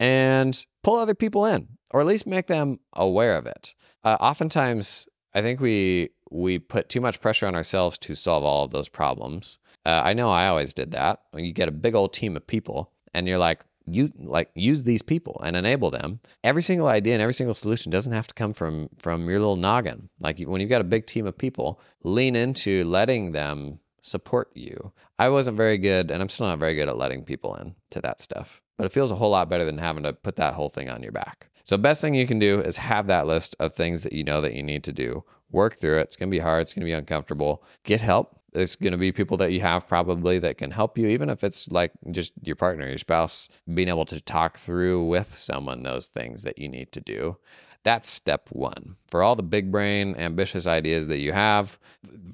and 0.00 0.64
pull 0.82 0.96
other 0.96 1.14
people 1.14 1.46
in, 1.46 1.68
or 1.92 2.00
at 2.00 2.06
least 2.06 2.26
make 2.26 2.48
them 2.48 2.80
aware 2.94 3.36
of 3.36 3.46
it. 3.46 3.74
Uh, 4.02 4.16
oftentimes, 4.20 5.06
I 5.34 5.40
think 5.40 5.60
we 5.60 6.10
we 6.30 6.58
put 6.58 6.88
too 6.88 7.00
much 7.00 7.20
pressure 7.20 7.46
on 7.46 7.54
ourselves 7.54 7.96
to 7.98 8.14
solve 8.14 8.44
all 8.44 8.64
of 8.64 8.70
those 8.70 8.88
problems. 8.88 9.58
Uh, 9.86 10.02
I 10.04 10.12
know 10.12 10.30
I 10.30 10.48
always 10.48 10.74
did 10.74 10.90
that. 10.90 11.20
When 11.30 11.44
you 11.44 11.52
get 11.52 11.68
a 11.68 11.72
big 11.72 11.94
old 11.94 12.12
team 12.12 12.36
of 12.36 12.46
people, 12.46 12.92
and 13.14 13.26
you're 13.26 13.38
like, 13.38 13.64
you 13.94 14.12
like 14.18 14.50
use 14.54 14.84
these 14.84 15.02
people 15.02 15.40
and 15.44 15.56
enable 15.56 15.90
them. 15.90 16.20
Every 16.44 16.62
single 16.62 16.88
idea 16.88 17.14
and 17.14 17.22
every 17.22 17.34
single 17.34 17.54
solution 17.54 17.90
doesn't 17.90 18.12
have 18.12 18.26
to 18.28 18.34
come 18.34 18.52
from 18.52 18.88
from 18.98 19.28
your 19.28 19.38
little 19.38 19.56
noggin. 19.56 20.08
Like 20.20 20.40
when 20.40 20.60
you've 20.60 20.70
got 20.70 20.80
a 20.80 20.84
big 20.84 21.06
team 21.06 21.26
of 21.26 21.36
people, 21.36 21.80
lean 22.02 22.36
into 22.36 22.84
letting 22.84 23.32
them 23.32 23.80
support 24.00 24.50
you. 24.54 24.92
I 25.18 25.28
wasn't 25.28 25.56
very 25.56 25.78
good, 25.78 26.10
and 26.10 26.22
I'm 26.22 26.28
still 26.28 26.46
not 26.46 26.58
very 26.58 26.74
good 26.74 26.88
at 26.88 26.96
letting 26.96 27.24
people 27.24 27.54
in 27.56 27.74
to 27.90 28.00
that 28.00 28.20
stuff. 28.20 28.62
But 28.76 28.84
it 28.84 28.92
feels 28.92 29.10
a 29.10 29.16
whole 29.16 29.30
lot 29.30 29.50
better 29.50 29.64
than 29.64 29.78
having 29.78 30.04
to 30.04 30.12
put 30.12 30.36
that 30.36 30.54
whole 30.54 30.68
thing 30.68 30.88
on 30.88 31.02
your 31.02 31.12
back. 31.12 31.50
So 31.64 31.76
best 31.76 32.00
thing 32.00 32.14
you 32.14 32.26
can 32.26 32.38
do 32.38 32.60
is 32.60 32.78
have 32.78 33.08
that 33.08 33.26
list 33.26 33.54
of 33.60 33.74
things 33.74 34.02
that 34.02 34.12
you 34.12 34.24
know 34.24 34.40
that 34.40 34.54
you 34.54 34.62
need 34.62 34.84
to 34.84 34.92
do. 34.92 35.24
Work 35.50 35.76
through 35.76 35.98
it. 35.98 36.02
It's 36.02 36.16
going 36.16 36.30
to 36.30 36.34
be 36.34 36.38
hard. 36.38 36.62
It's 36.62 36.74
going 36.74 36.82
to 36.82 36.86
be 36.86 36.92
uncomfortable. 36.92 37.62
Get 37.84 38.00
help 38.00 38.37
there's 38.58 38.74
going 38.74 38.92
to 38.92 38.98
be 38.98 39.12
people 39.12 39.36
that 39.36 39.52
you 39.52 39.60
have 39.60 39.86
probably 39.86 40.40
that 40.40 40.58
can 40.58 40.72
help 40.72 40.98
you, 40.98 41.06
even 41.06 41.30
if 41.30 41.44
it's 41.44 41.70
like 41.70 41.92
just 42.10 42.32
your 42.42 42.56
partner, 42.56 42.88
your 42.88 42.98
spouse, 42.98 43.48
being 43.72 43.88
able 43.88 44.04
to 44.06 44.20
talk 44.20 44.58
through 44.58 45.06
with 45.06 45.32
someone 45.32 45.84
those 45.84 46.08
things 46.08 46.42
that 46.42 46.58
you 46.58 46.68
need 46.68 46.90
to 46.90 47.00
do. 47.00 47.36
That's 47.84 48.10
step 48.10 48.48
one. 48.50 48.96
For 49.06 49.22
all 49.22 49.36
the 49.36 49.44
big 49.44 49.70
brain, 49.70 50.16
ambitious 50.18 50.66
ideas 50.66 51.06
that 51.06 51.20
you 51.20 51.32
have, 51.32 51.78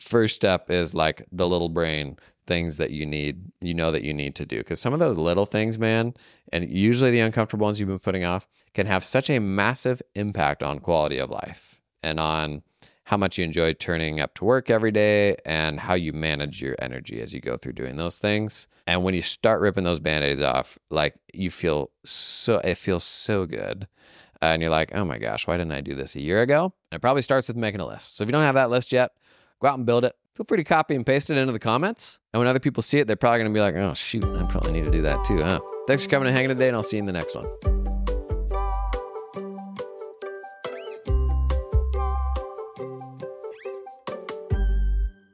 first 0.01 0.35
step 0.35 0.71
is 0.71 0.95
like 0.95 1.27
the 1.31 1.47
little 1.47 1.69
brain 1.69 2.17
things 2.47 2.79
that 2.79 2.91
you 2.91 3.05
need, 3.05 3.43
you 3.61 3.75
know 3.75 3.91
that 3.91 4.03
you 4.03 4.15
need 4.15 4.35
to 4.37 4.47
do. 4.47 4.59
Because 4.59 4.81
some 4.81 4.95
of 4.95 5.01
those 5.01 5.19
little 5.19 5.45
things, 5.45 5.79
man, 5.79 6.15
and 6.55 6.71
usually 6.71 7.11
the 7.11 7.21
uncomfortable 7.21 7.67
ones 7.67 7.79
you've 7.79 7.91
been 7.91 7.99
putting 7.99 8.25
off, 8.25 8.49
can 8.73 8.87
have 8.87 9.05
such 9.05 9.29
a 9.29 9.39
massive 9.41 10.01
impact 10.15 10.63
on 10.63 10.79
quality 10.79 11.19
of 11.19 11.29
life 11.29 11.83
and 12.03 12.19
on 12.19 12.63
how 13.05 13.17
much 13.17 13.39
you 13.39 13.45
enjoy 13.45 13.73
turning 13.75 14.19
up 14.21 14.35
to 14.35 14.45
work 14.45 14.71
every 14.71 14.91
day 14.91 15.37
and 15.45 15.79
how 15.79 15.95
you 15.95 16.13
manage 16.13 16.63
your 16.63 16.75
energy 16.79 17.21
as 17.21 17.35
you 17.35 17.41
go 17.41 17.57
through 17.57 17.75
doing 17.75 17.97
those 17.97 18.19
things. 18.19 18.67
And 18.87 19.05
when 19.05 19.15
you 19.15 19.23
start 19.23 19.61
ripping 19.61 19.85
those 19.85 20.01
band-aids 20.01 20.41
off, 20.41 20.79
like 20.91 21.15
you 21.33 21.51
feel 21.51 21.91
so 22.05 22.59
it 22.59 22.77
feels 22.77 23.05
so 23.05 23.47
good. 23.47 23.87
Uh, 24.43 24.47
and 24.47 24.63
you're 24.63 24.71
like, 24.71 24.95
oh 24.95 25.05
my 25.05 25.19
gosh, 25.19 25.47
why 25.47 25.57
didn't 25.57 25.73
I 25.73 25.81
do 25.81 25.95
this 25.95 26.17
a 26.17 26.21
year 26.21 26.43
ago? 26.43 26.73
And 26.91 26.97
it 26.97 27.01
probably 27.01 27.23
starts 27.23 27.49
with 27.49 27.57
making 27.57 27.81
a 27.81 27.87
list. 27.87 28.17
So 28.17 28.25
if 28.25 28.29
you 28.29 28.33
don't 28.33 28.43
have 28.43 28.55
that 28.57 28.71
list 28.71 28.93
yet, 28.93 29.13
go 29.61 29.69
out 29.69 29.77
and 29.77 29.87
build 29.87 30.05
it. 30.05 30.15
Feel 30.35 30.47
free 30.47 30.59
to 30.59 30.65
copy 30.65 30.97
and 30.97 31.07
paste 31.07 31.31
it 31.31 31.37
into 31.37 31.53
the 31.53 31.61
comments. 31.61 32.19
And 32.33 32.41
when 32.41 32.49
other 32.49 32.59
people 32.59 32.83
see 32.83 32.99
it, 32.99 33.07
they're 33.07 33.17
probably 33.17 33.39
going 33.39 33.53
to 33.53 33.57
be 33.57 33.61
like, 33.61 33.77
oh, 33.77 33.95
shoot, 33.95 34.25
I 34.25 34.45
probably 34.51 34.73
need 34.73 34.85
to 34.85 34.91
do 34.91 35.03
that 35.03 35.25
too, 35.25 35.43
huh? 35.43 35.61
Thanks 35.87 36.05
for 36.05 36.11
coming 36.11 36.27
and 36.27 36.35
hanging 36.35 36.49
today, 36.49 36.69
and 36.69 36.77
I'll 36.77 36.83
see 36.83 36.97
you 36.97 37.03
in 37.03 37.07
the 37.07 37.13
next 37.13 37.37
one. 37.37 38.14